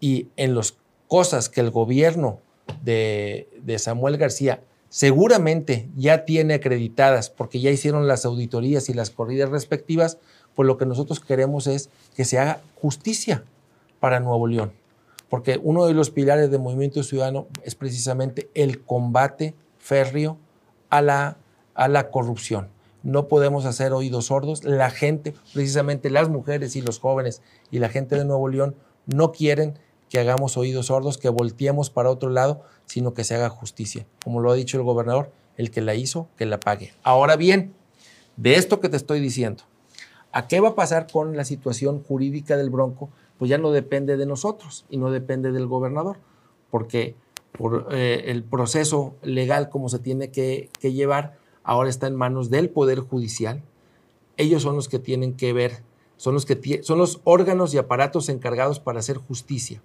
y 0.00 0.28
en 0.36 0.54
las 0.54 0.76
cosas 1.08 1.48
que 1.48 1.60
el 1.60 1.70
gobierno 1.70 2.40
de, 2.82 3.76
Samuel 3.78 4.16
García 4.16 4.62
seguramente 4.88 5.88
ya 5.96 6.24
tiene 6.24 6.54
acreditadas 6.54 7.28
porque 7.28 7.60
ya 7.60 7.70
hicieron 7.70 8.06
las 8.06 8.24
auditorías 8.24 8.88
y 8.88 8.94
las 8.94 9.10
corridas 9.10 9.50
respectivas, 9.50 10.18
pues 10.56 10.66
lo 10.66 10.78
que 10.78 10.86
nosotros 10.86 11.20
queremos 11.20 11.68
es 11.68 11.90
que 12.16 12.24
se 12.24 12.38
haga 12.38 12.60
justicia 12.74 13.44
para 14.00 14.18
Nuevo 14.18 14.48
León. 14.48 14.72
Porque 15.28 15.60
uno 15.62 15.86
de 15.86 15.94
los 15.94 16.10
pilares 16.10 16.50
del 16.50 16.60
movimiento 16.60 17.02
ciudadano 17.02 17.46
es 17.62 17.74
precisamente 17.74 18.48
el 18.54 18.82
combate 18.82 19.54
férreo 19.78 20.38
a 20.88 21.02
la, 21.02 21.36
a 21.74 21.88
la 21.88 22.10
corrupción. 22.10 22.68
No 23.02 23.28
podemos 23.28 23.66
hacer 23.66 23.92
oídos 23.92 24.26
sordos. 24.26 24.64
La 24.64 24.90
gente, 24.90 25.34
precisamente 25.52 26.10
las 26.10 26.28
mujeres 26.28 26.74
y 26.74 26.80
los 26.80 26.98
jóvenes 26.98 27.42
y 27.70 27.78
la 27.78 27.88
gente 27.88 28.16
de 28.16 28.24
Nuevo 28.24 28.48
León, 28.48 28.74
no 29.06 29.32
quieren 29.32 29.78
que 30.08 30.18
hagamos 30.18 30.56
oídos 30.56 30.86
sordos, 30.86 31.18
que 31.18 31.28
volteemos 31.28 31.90
para 31.90 32.10
otro 32.10 32.30
lado, 32.30 32.62
sino 32.86 33.12
que 33.12 33.24
se 33.24 33.34
haga 33.34 33.50
justicia. 33.50 34.06
Como 34.24 34.40
lo 34.40 34.50
ha 34.50 34.54
dicho 34.54 34.78
el 34.78 34.84
gobernador, 34.84 35.30
el 35.56 35.70
que 35.70 35.82
la 35.82 35.94
hizo, 35.94 36.28
que 36.36 36.46
la 36.46 36.60
pague. 36.60 36.94
Ahora 37.02 37.36
bien, 37.36 37.74
de 38.36 38.54
esto 38.54 38.80
que 38.80 38.88
te 38.88 38.96
estoy 38.96 39.20
diciendo, 39.20 39.64
¿a 40.36 40.48
qué 40.48 40.60
va 40.60 40.68
a 40.68 40.74
pasar 40.74 41.06
con 41.10 41.34
la 41.34 41.46
situación 41.46 42.02
jurídica 42.02 42.58
del 42.58 42.68
Bronco? 42.68 43.08
Pues 43.38 43.48
ya 43.48 43.56
no 43.56 43.72
depende 43.72 44.18
de 44.18 44.26
nosotros 44.26 44.84
y 44.90 44.98
no 44.98 45.10
depende 45.10 45.50
del 45.50 45.66
gobernador, 45.66 46.18
porque 46.70 47.14
por 47.52 47.88
eh, 47.90 48.24
el 48.26 48.44
proceso 48.44 49.14
legal 49.22 49.70
como 49.70 49.88
se 49.88 49.98
tiene 49.98 50.30
que, 50.30 50.68
llevar, 50.82 51.38
ahora 51.64 51.88
está 51.88 52.06
en 52.06 52.16
manos 52.16 52.50
del 52.50 52.68
Poder 52.68 53.00
Judicial. 53.00 53.62
Ellos 54.36 54.60
son 54.62 54.76
los 54.76 54.90
que 54.90 54.98
tienen 54.98 55.32
que 55.38 55.54
ver, 55.54 55.82
son 56.18 56.34
los, 56.34 56.44
que 56.44 56.82
son 56.82 56.98
los 56.98 57.22
órganos 57.24 57.72
y 57.72 57.78
aparatos 57.78 58.28
encargados 58.28 58.78
para 58.78 58.98
hacer 58.98 59.16
justicia, 59.16 59.80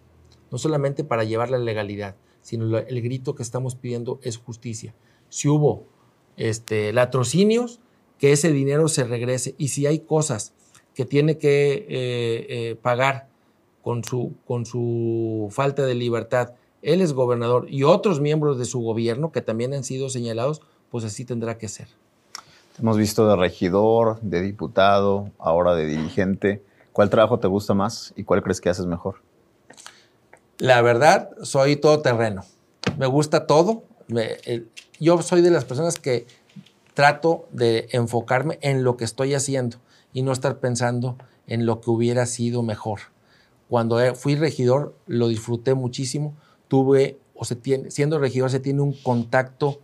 no 0.51 0.57
solamente 0.57 1.05
para 1.05 1.23
llevar 1.23 1.49
la 1.49 1.59
legalidad, 1.59 2.17
sino 2.41 2.77
el 2.77 3.01
grito 3.01 3.35
que 3.35 3.43
estamos 3.43 3.75
pidiendo 3.75 4.19
es 4.21 4.35
justicia. 4.35 4.93
Si 5.29 5.47
hubo 5.47 5.85
este, 6.35 6.91
latrocinios, 6.91 7.79
que 8.21 8.31
ese 8.31 8.51
dinero 8.51 8.87
se 8.87 9.03
regrese. 9.03 9.55
Y 9.57 9.69
si 9.69 9.87
hay 9.87 10.01
cosas 10.01 10.53
que 10.93 11.05
tiene 11.05 11.39
que 11.39 11.73
eh, 11.73 12.45
eh, 12.49 12.77
pagar 12.79 13.27
con 13.81 14.03
su, 14.03 14.35
con 14.45 14.67
su 14.67 15.49
falta 15.49 15.87
de 15.87 15.95
libertad, 15.95 16.51
él 16.83 17.01
es 17.01 17.13
gobernador 17.13 17.65
y 17.67 17.81
otros 17.81 18.21
miembros 18.21 18.59
de 18.59 18.65
su 18.65 18.79
gobierno 18.79 19.31
que 19.31 19.41
también 19.41 19.73
han 19.73 19.83
sido 19.83 20.07
señalados, 20.09 20.61
pues 20.91 21.03
así 21.03 21.25
tendrá 21.25 21.57
que 21.57 21.67
ser. 21.67 21.87
Hemos 22.79 22.95
visto 22.95 23.27
de 23.27 23.35
regidor, 23.35 24.21
de 24.21 24.41
diputado, 24.41 25.31
ahora 25.39 25.73
de 25.73 25.87
dirigente. 25.87 26.61
¿Cuál 26.93 27.09
trabajo 27.09 27.39
te 27.39 27.47
gusta 27.47 27.73
más 27.73 28.13
y 28.15 28.23
cuál 28.23 28.43
crees 28.43 28.61
que 28.61 28.69
haces 28.69 28.85
mejor? 28.85 29.15
La 30.59 30.83
verdad, 30.83 31.31
soy 31.41 31.75
todoterreno. 31.75 32.43
Me 32.99 33.07
gusta 33.07 33.47
todo. 33.47 33.83
yo 34.99 35.21
soy 35.23 35.41
de 35.41 35.49
las 35.49 35.65
personas 35.65 35.97
que 35.97 36.27
trato 36.93 37.47
de 37.51 37.87
enfocarme 37.91 38.59
en 38.61 38.83
lo 38.83 38.97
que 38.97 39.05
estoy 39.05 39.33
haciendo 39.33 39.77
y 40.13 40.21
no 40.21 40.31
estar 40.31 40.59
pensando 40.59 41.17
en 41.47 41.65
lo 41.65 41.81
que 41.81 41.89
hubiera 41.89 42.25
sido 42.25 42.63
mejor. 42.63 42.99
Cuando 43.69 44.01
eh, 44.01 44.15
fui 44.15 44.35
regidor 44.35 44.95
lo 45.07 45.27
disfruté 45.29 45.73
muchísimo, 45.73 46.35
tuve, 46.67 47.17
se 47.41 47.55
tiene, 47.55 47.91
siendo 47.91 48.19
regidor 48.19 48.49
se 48.49 48.59
tiene 48.59 48.81
un 48.81 48.93
contacto 48.93 49.79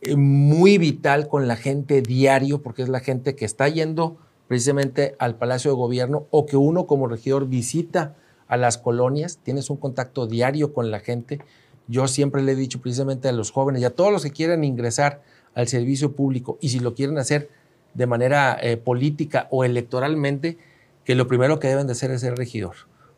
eh, 0.00 0.16
muy 0.16 0.78
vital 0.78 1.28
con 1.28 1.48
la 1.48 1.56
gente 1.56 2.02
diario, 2.02 2.62
porque 2.62 2.82
es 2.82 2.88
la 2.88 3.00
gente 3.00 3.34
que 3.34 3.44
está 3.44 3.68
yendo 3.68 4.18
precisamente 4.46 5.16
al 5.18 5.36
Palacio 5.36 5.70
de 5.70 5.76
Gobierno 5.76 6.26
o 6.30 6.46
que 6.46 6.56
uno 6.56 6.86
como 6.86 7.08
regidor 7.08 7.48
visita 7.48 8.14
a 8.46 8.56
las 8.56 8.78
colonias, 8.78 9.38
tienes 9.42 9.70
un 9.70 9.76
contacto 9.76 10.26
diario 10.26 10.72
con 10.72 10.90
la 10.90 11.00
gente. 11.00 11.40
Yo 11.88 12.08
siempre 12.08 12.42
le 12.42 12.52
he 12.52 12.56
dicho 12.56 12.80
precisamente 12.80 13.28
a 13.28 13.32
los 13.32 13.50
jóvenes 13.50 13.82
y 13.82 13.84
a 13.84 13.90
todos 13.90 14.12
los 14.12 14.22
que 14.22 14.30
quieran 14.30 14.64
ingresar 14.64 15.22
al 15.54 15.68
servicio 15.68 16.12
público 16.12 16.58
y 16.60 16.70
si 16.70 16.80
lo 16.80 16.94
quieren 16.94 17.18
hacer 17.18 17.48
de 17.94 18.06
manera 18.06 18.58
eh, 18.60 18.76
política 18.76 19.48
o 19.50 19.64
electoralmente, 19.64 20.58
que 21.04 21.14
lo 21.14 21.28
primero 21.28 21.58
que 21.58 21.68
deben 21.68 21.86
de 21.86 21.92
hacer 21.92 22.10
es 22.10 22.20
ser 22.20 22.36
regidor, 22.36 22.74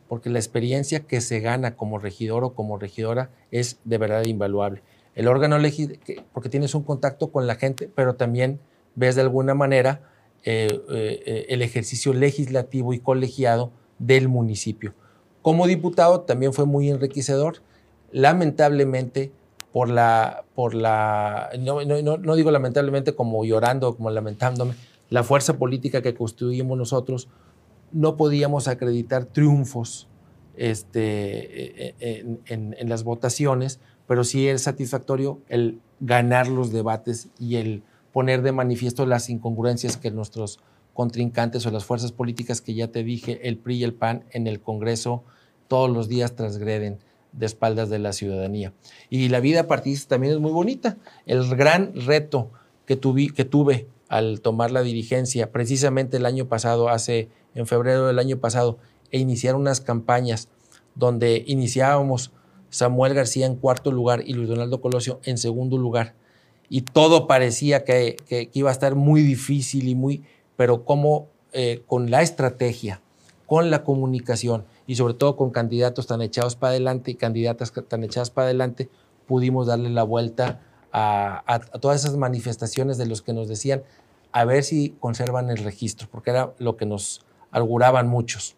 porque 0.07 0.29
la 0.29 0.39
experiencia 0.39 1.01
que 1.01 1.21
se 1.21 1.39
gana 1.39 1.75
como 1.75 1.99
regidor 1.99 2.43
o 2.43 2.53
como 2.53 2.77
regidora 2.77 3.29
es 3.51 3.79
de 3.83 3.97
verdad 3.97 4.23
invaluable. 4.25 4.83
El 5.15 5.27
órgano 5.27 5.57
porque 6.31 6.49
tienes 6.49 6.75
un 6.75 6.83
contacto 6.83 7.31
con 7.31 7.45
la 7.45 7.55
gente, 7.55 7.89
pero 7.93 8.15
también 8.15 8.59
ves 8.95 9.15
de 9.15 9.21
alguna 9.21 9.53
manera 9.53 10.01
eh, 10.45 10.79
eh, 10.89 11.47
el 11.49 11.61
ejercicio 11.61 12.13
legislativo 12.13 12.93
y 12.93 12.99
colegiado 12.99 13.71
del 13.97 14.29
municipio. 14.29 14.93
Como 15.41 15.67
diputado 15.67 16.21
también 16.21 16.53
fue 16.53 16.65
muy 16.65 16.89
enriquecedor. 16.89 17.61
Lamentablemente, 18.11 19.31
por 19.71 19.89
la, 19.89 20.43
por 20.55 20.73
la 20.73 21.49
no, 21.59 21.83
no, 21.83 22.35
digo 22.35 22.51
lamentablemente 22.51 23.13
como 23.13 23.45
llorando, 23.45 23.95
como 23.95 24.09
lamentándome, 24.09 24.73
la 25.09 25.23
fuerza 25.23 25.57
política 25.57 26.01
que 26.01 26.13
construimos 26.13 26.77
nosotros, 26.77 27.27
no 27.91 28.17
podíamos 28.17 28.67
acreditar 28.67 29.25
triunfos 29.25 30.07
este, 30.55 31.87
e, 31.87 31.95
e, 31.99 32.37
en, 32.47 32.75
en, 32.77 32.89
las 32.89 33.03
votaciones, 33.03 33.79
pero 34.07 34.23
sí 34.23 34.47
es 34.47 34.63
satisfactorio 34.63 35.39
el 35.47 35.79
ganar 35.99 36.47
los 36.47 36.71
debates 36.71 37.29
y 37.39 37.55
el 37.55 37.83
poner 38.11 38.41
de 38.41 38.51
manifiesto 38.51 39.05
las 39.05 39.29
incongruencias 39.29 39.97
que 39.97 40.11
nuestros 40.11 40.59
contrincantes 40.93 41.65
o 41.65 41.71
las 41.71 41.85
fuerzas 41.85 42.11
políticas 42.11 42.61
que 42.61 42.73
ya 42.73 42.89
te 42.89 43.03
dije, 43.03 43.47
el 43.47 43.57
PRI 43.57 43.77
y 43.77 43.83
el 43.83 43.93
PAN 43.93 44.25
en 44.31 44.47
el 44.47 44.59
Congreso 44.59 45.23
todos 45.67 45.89
los 45.89 46.09
días 46.09 46.35
transgreden 46.35 46.99
de 47.31 47.45
espaldas 47.45 47.89
de 47.89 47.99
la 47.99 48.13
ciudadanía. 48.13 48.73
Y 49.09 49.29
la 49.29 49.39
vida 49.39 49.67
partidista 49.67 50.15
también 50.15 50.33
es 50.33 50.39
muy 50.39 50.51
bonita. 50.51 50.97
El 51.25 51.55
gran 51.55 51.93
reto 51.95 52.51
que, 52.85 52.99
que 52.99 53.45
tuve 53.45 53.87
al 54.07 54.41
tomar 54.41 54.71
la 54.71 54.81
dirigencia, 54.81 55.51
precisamente 55.51 56.17
el 56.17 56.25
año 56.25 56.47
pasado, 56.47 56.89
hace 56.89 57.29
en 57.55 57.67
febrero 57.67 58.07
del 58.07 58.19
año 58.19 58.37
pasado, 58.37 58.77
e 59.11 59.19
iniciar 59.19 59.55
unas 59.55 59.81
campañas 59.81 60.49
donde 60.95 61.43
iniciábamos 61.47 62.31
Samuel 62.69 63.13
García 63.13 63.45
en 63.45 63.55
cuarto 63.55 63.91
lugar 63.91 64.23
y 64.25 64.33
Luis 64.33 64.49
Donaldo 64.49 64.81
Colosio 64.81 65.19
en 65.23 65.37
segundo 65.37 65.77
lugar. 65.77 66.13
Y 66.69 66.81
todo 66.81 67.27
parecía 67.27 67.83
que, 67.83 68.17
iba 68.53 68.69
a 68.69 68.73
estar 68.73 68.95
muy 68.95 69.21
difícil 69.21 69.87
y 69.87 69.95
muy, 69.95 70.23
pero 70.55 70.85
como 70.85 71.27
eh, 71.51 71.83
con 71.87 72.11
la 72.11 72.21
estrategia, 72.21 73.01
con 73.47 73.71
la 73.71 73.83
comunicación 73.83 74.65
y 74.89 74.95
sobre 74.95 75.13
todo 75.13 75.35
con 75.35 75.51
candidatos 75.51 76.07
tan 76.07 76.23
echados 76.23 76.55
para 76.55 76.71
adelante 76.71 77.11
y 77.11 77.13
candidatas 77.13 77.71
tan 77.87 78.03
echadas 78.03 78.31
para 78.31 78.45
adelante, 78.45 78.89
pudimos 79.27 79.67
darle 79.67 79.91
la 79.91 80.01
vuelta 80.01 80.61
a, 80.91 81.61
todas 81.79 82.03
esas 82.03 82.17
manifestaciones 82.17 82.97
de 82.97 83.05
los 83.05 83.21
que 83.21 83.31
nos 83.31 83.47
decían 83.47 83.83
a 84.31 84.45
ver 84.45 84.63
si 84.63 84.95
conservan 84.99 85.51
el 85.51 85.57
registro, 85.57 86.07
porque 86.09 86.31
era 86.31 86.55
lo 86.57 86.75
que 86.75 86.87
nos 86.87 87.21
auguraban 87.51 88.07
muchos. 88.07 88.55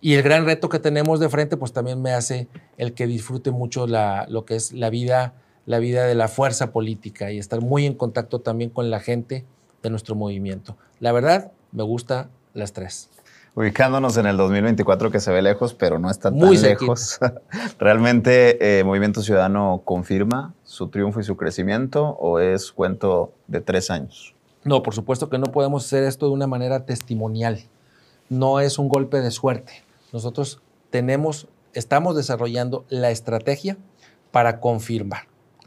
Y 0.00 0.14
el 0.14 0.22
gran 0.22 0.44
reto 0.44 0.68
que 0.68 0.78
tenemos 0.78 1.18
de 1.18 1.28
frente, 1.28 1.56
pues 1.56 1.72
también 1.72 2.00
me 2.00 2.12
hace 2.12 2.46
el 2.76 2.94
que 2.94 3.08
disfrute 3.08 3.50
mucho 3.50 3.88
lo 3.88 4.44
que 4.44 4.54
es 4.54 4.72
la 4.72 4.90
vida, 4.90 5.34
la 5.66 5.80
vida 5.80 6.06
de 6.06 6.14
la 6.14 6.28
fuerza 6.28 6.70
política 6.70 7.32
y 7.32 7.38
estar 7.38 7.60
muy 7.62 7.84
en 7.84 7.94
contacto 7.94 8.42
también 8.42 8.70
con 8.70 8.90
la 8.90 9.00
gente 9.00 9.44
de 9.82 9.90
nuestro 9.90 10.14
movimiento. 10.14 10.76
La 11.00 11.10
verdad, 11.10 11.50
me 11.72 11.82
gusta 11.82 12.30
las 12.54 12.72
tres. 12.72 13.10
Ubicándonos 13.58 14.16
en 14.16 14.26
el 14.26 14.36
2024 14.36 15.10
que 15.10 15.18
se 15.18 15.32
ve 15.32 15.42
lejos, 15.42 15.74
pero 15.74 15.98
no 15.98 16.08
está 16.12 16.30
tan 16.30 16.62
lejos. 16.62 17.18
¿Realmente 17.80 18.78
eh, 18.78 18.84
Movimiento 18.84 19.20
Ciudadano 19.20 19.82
confirma 19.84 20.54
su 20.62 20.90
triunfo 20.90 21.18
y 21.18 21.24
su 21.24 21.36
crecimiento 21.36 22.06
o 22.20 22.38
es 22.38 22.70
cuento 22.70 23.32
de 23.48 23.60
tres 23.60 23.90
años? 23.90 24.36
No, 24.62 24.84
por 24.84 24.94
supuesto 24.94 25.28
que 25.28 25.38
no 25.38 25.46
podemos 25.46 25.84
hacer 25.84 26.04
esto 26.04 26.26
de 26.26 26.34
una 26.34 26.46
manera 26.46 26.86
testimonial. 26.86 27.58
No 28.28 28.60
es 28.60 28.78
un 28.78 28.88
golpe 28.88 29.20
de 29.20 29.32
suerte. 29.32 29.82
Nosotros 30.12 30.62
tenemos, 30.90 31.48
estamos 31.74 32.14
desarrollando 32.14 32.84
la 32.90 33.10
estrategia 33.10 33.76
para 34.30 34.60
confirmar, 34.60 35.22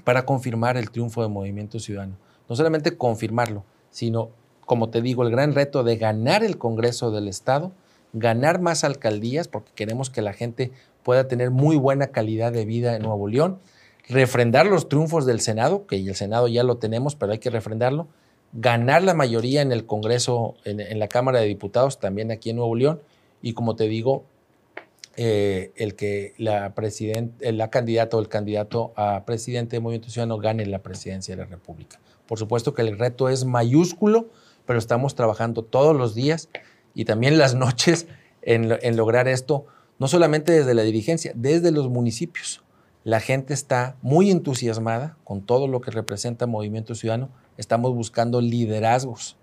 para 0.06 0.24
confirmar 0.24 0.78
el 0.78 0.92
triunfo 0.92 1.24
de 1.24 1.28
Movimiento 1.28 1.78
Ciudadano. 1.78 2.16
No 2.48 2.56
solamente 2.56 2.96
confirmarlo, 2.96 3.66
sino 3.90 4.30
como 4.72 4.90
te 4.90 5.02
digo, 5.02 5.24
el 5.24 5.32
gran 5.32 5.54
reto 5.54 5.84
de 5.84 5.98
ganar 5.98 6.46
el 6.46 6.58
Congreso 6.58 7.12
del 7.12 7.28
Estado, 7.28 7.74
ganar 8.14 8.62
más 8.62 8.84
alcaldías, 8.84 9.48
porque 9.48 9.72
queremos 9.76 10.10
que 10.10 10.22
la 10.22 10.34
gente 10.34 10.72
pueda 11.04 11.28
tener 11.28 11.52
muy 11.52 11.78
buena 11.78 12.08
calidad 12.08 12.52
de 12.52 12.66
vida 12.66 12.96
en 12.96 13.04
Nuevo 13.04 13.28
León, 13.28 13.60
refrendar 14.08 14.66
los 14.66 14.90
triunfos 14.90 15.26
del 15.26 15.40
Senado, 15.40 15.86
que 15.88 15.96
el 15.96 16.16
Senado 16.16 16.48
ya 16.48 16.64
lo 16.64 16.78
tenemos, 16.78 17.16
pero 17.16 17.32
hay 17.32 17.40
que 17.40 17.50
refrendarlo, 17.50 18.08
ganar 18.54 19.04
la 19.04 19.14
mayoría 19.14 19.62
en 19.62 19.72
el 19.72 19.86
Congreso, 19.86 20.56
en, 20.66 21.00
la 21.00 21.08
Cámara 21.08 21.40
de 21.40 21.48
Diputados, 21.48 22.00
también 22.00 22.32
aquí 22.32 22.50
en 22.50 22.58
Nuevo 22.58 22.76
León, 22.76 23.02
y 23.42 23.54
como 23.54 23.76
te 23.76 23.88
digo, 23.88 24.26
eh, 25.18 25.72
el 25.76 25.96
que 25.96 26.34
la, 26.38 26.74
la 27.40 27.70
candidata 27.70 28.18
o 28.18 28.20
el 28.20 28.30
candidato 28.30 28.94
a 28.96 29.24
presidente 29.26 29.76
de 29.76 29.80
Movimiento 29.80 30.10
Ciudadano 30.10 30.38
gane 30.38 30.66
la 30.66 30.80
presidencia 30.80 31.36
de 31.36 31.44
la 31.44 31.50
República. 31.50 32.00
Por 32.28 32.40
supuesto 32.40 32.74
que 32.74 32.82
el 32.82 32.98
reto 32.98 33.28
es 33.30 33.44
mayúsculo, 33.44 34.30
pero 34.66 34.80
estamos 34.80 35.16
trabajando 35.16 35.64
todos 35.64 35.96
los 35.96 36.16
días 36.16 36.50
y 36.94 37.06
también 37.06 37.38
las 37.38 37.56
noches 37.56 38.08
en, 38.42 38.96
lograr 38.96 39.28
esto, 39.28 39.66
no 40.00 40.08
solamente 40.08 40.52
desde 40.52 40.74
la 40.74 40.84
dirigencia, 40.84 41.32
desde 41.36 41.72
los 41.72 41.90
municipios. 41.90 42.64
La 43.04 43.20
gente 43.20 43.54
está 43.54 43.96
muy 44.02 44.30
entusiasmada 44.30 45.18
con 45.24 45.42
todo 45.42 45.68
lo 45.68 45.82
que 45.82 45.92
representa 45.92 46.48
Movimiento 46.48 46.96
Ciudadano. 46.96 47.30
Estamos 47.58 47.94
buscando 47.96 48.42
liderazgos 48.42 49.38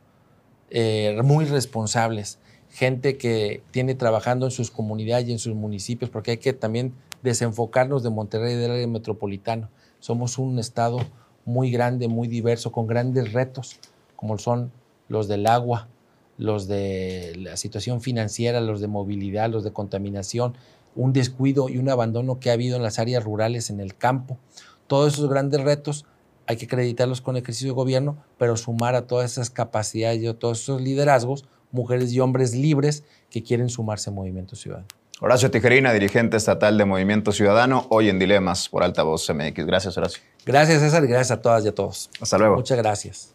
eh, 0.71 1.19
muy 1.25 1.45
responsables, 1.45 2.39
gente 2.71 3.17
que 3.17 3.63
tiene 3.71 3.95
trabajando 3.95 4.47
en 4.47 4.53
sus 4.53 4.71
comunidades 4.71 5.29
y 5.29 5.33
en 5.33 5.39
sus 5.39 5.55
municipios, 5.55 6.11
porque 6.11 6.33
hay 6.33 6.37
que 6.39 6.53
también 6.53 6.93
desenfocarnos 7.23 8.03
de 8.03 8.11
Monterrey 8.11 8.55
y 8.55 8.57
del 8.57 8.73
área 8.73 8.87
metropolitana. 8.87 9.71
Somos 9.99 10.39
un 10.39 10.59
estado 10.59 10.99
muy 11.45 11.71
grande, 11.71 12.09
muy 12.09 12.29
diverso, 12.29 12.71
con 12.71 12.87
grandes 12.87 13.33
retos, 13.33 13.81
como 14.15 14.39
son 14.39 14.71
los 15.09 15.27
del 15.27 15.47
agua, 15.47 15.89
los 16.39 16.69
de 16.69 17.35
la 17.37 17.57
situación 17.57 18.01
financiera, 18.01 18.61
los 18.61 18.81
de 18.81 18.87
movilidad, 18.87 19.51
los 19.51 19.65
de 19.65 19.73
contaminación, 19.73 20.55
un 20.95 21.13
descuido 21.13 21.69
y 21.69 21.79
un 21.79 21.91
abandono 21.91 22.41
que 22.41 22.51
ha 22.51 22.55
habido 22.55 22.77
en 22.77 22.83
las 22.83 22.99
áreas 22.99 23.25
rurales, 23.25 23.71
en 23.71 23.81
el 23.81 23.97
campo. 23.97 24.39
Todos 24.87 25.15
esos 25.15 25.29
grandes 25.29 25.61
retos 25.61 26.07
hay 26.47 26.57
que 26.57 26.65
acreditarlos 26.65 27.21
con 27.21 27.37
el 27.37 27.43
ejercicio 27.43 27.69
de 27.69 27.75
gobierno, 27.75 28.17
pero 28.39 28.57
sumar 28.57 28.95
a 28.95 29.07
todas 29.07 29.33
esas 29.33 29.51
capacidades 29.51 30.23
y 30.23 30.27
a 30.27 30.35
todos 30.35 30.63
esos 30.63 30.81
liderazgos, 30.81 31.45
mujeres 31.73 32.13
y 32.13 32.21
hombres 32.21 32.55
libres 32.55 33.05
que 33.31 33.43
quieren 33.43 33.69
sumarse 33.69 34.09
a 34.09 34.15
Movimiento 34.15 34.57
Ciudadano. 34.57 34.89
Horacio 35.21 35.51
Tijerina, 35.51 35.93
dirigente 35.93 36.37
estatal 36.37 36.79
de 36.79 36.85
Movimiento 36.85 37.33
Ciudadano, 37.33 37.87
hoy 37.91 38.09
en 38.09 38.19
Dilemas 38.19 38.69
por 38.69 38.85
Altavoz 38.85 39.29
MX. 39.29 39.67
Gracias, 39.67 39.99
Horacio. 39.99 40.23
Gracias, 40.47 40.81
César, 40.81 41.05
y 41.05 41.09
gracias 41.09 41.33
a 41.33 41.43
todas 41.43 41.65
y 41.65 41.69
a 41.69 41.75
todos. 41.75 42.09
Hasta 42.21 42.39
luego. 42.39 42.55
Muchas 42.55 42.79
gracias. 42.79 43.35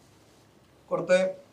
Corte. 0.88 1.43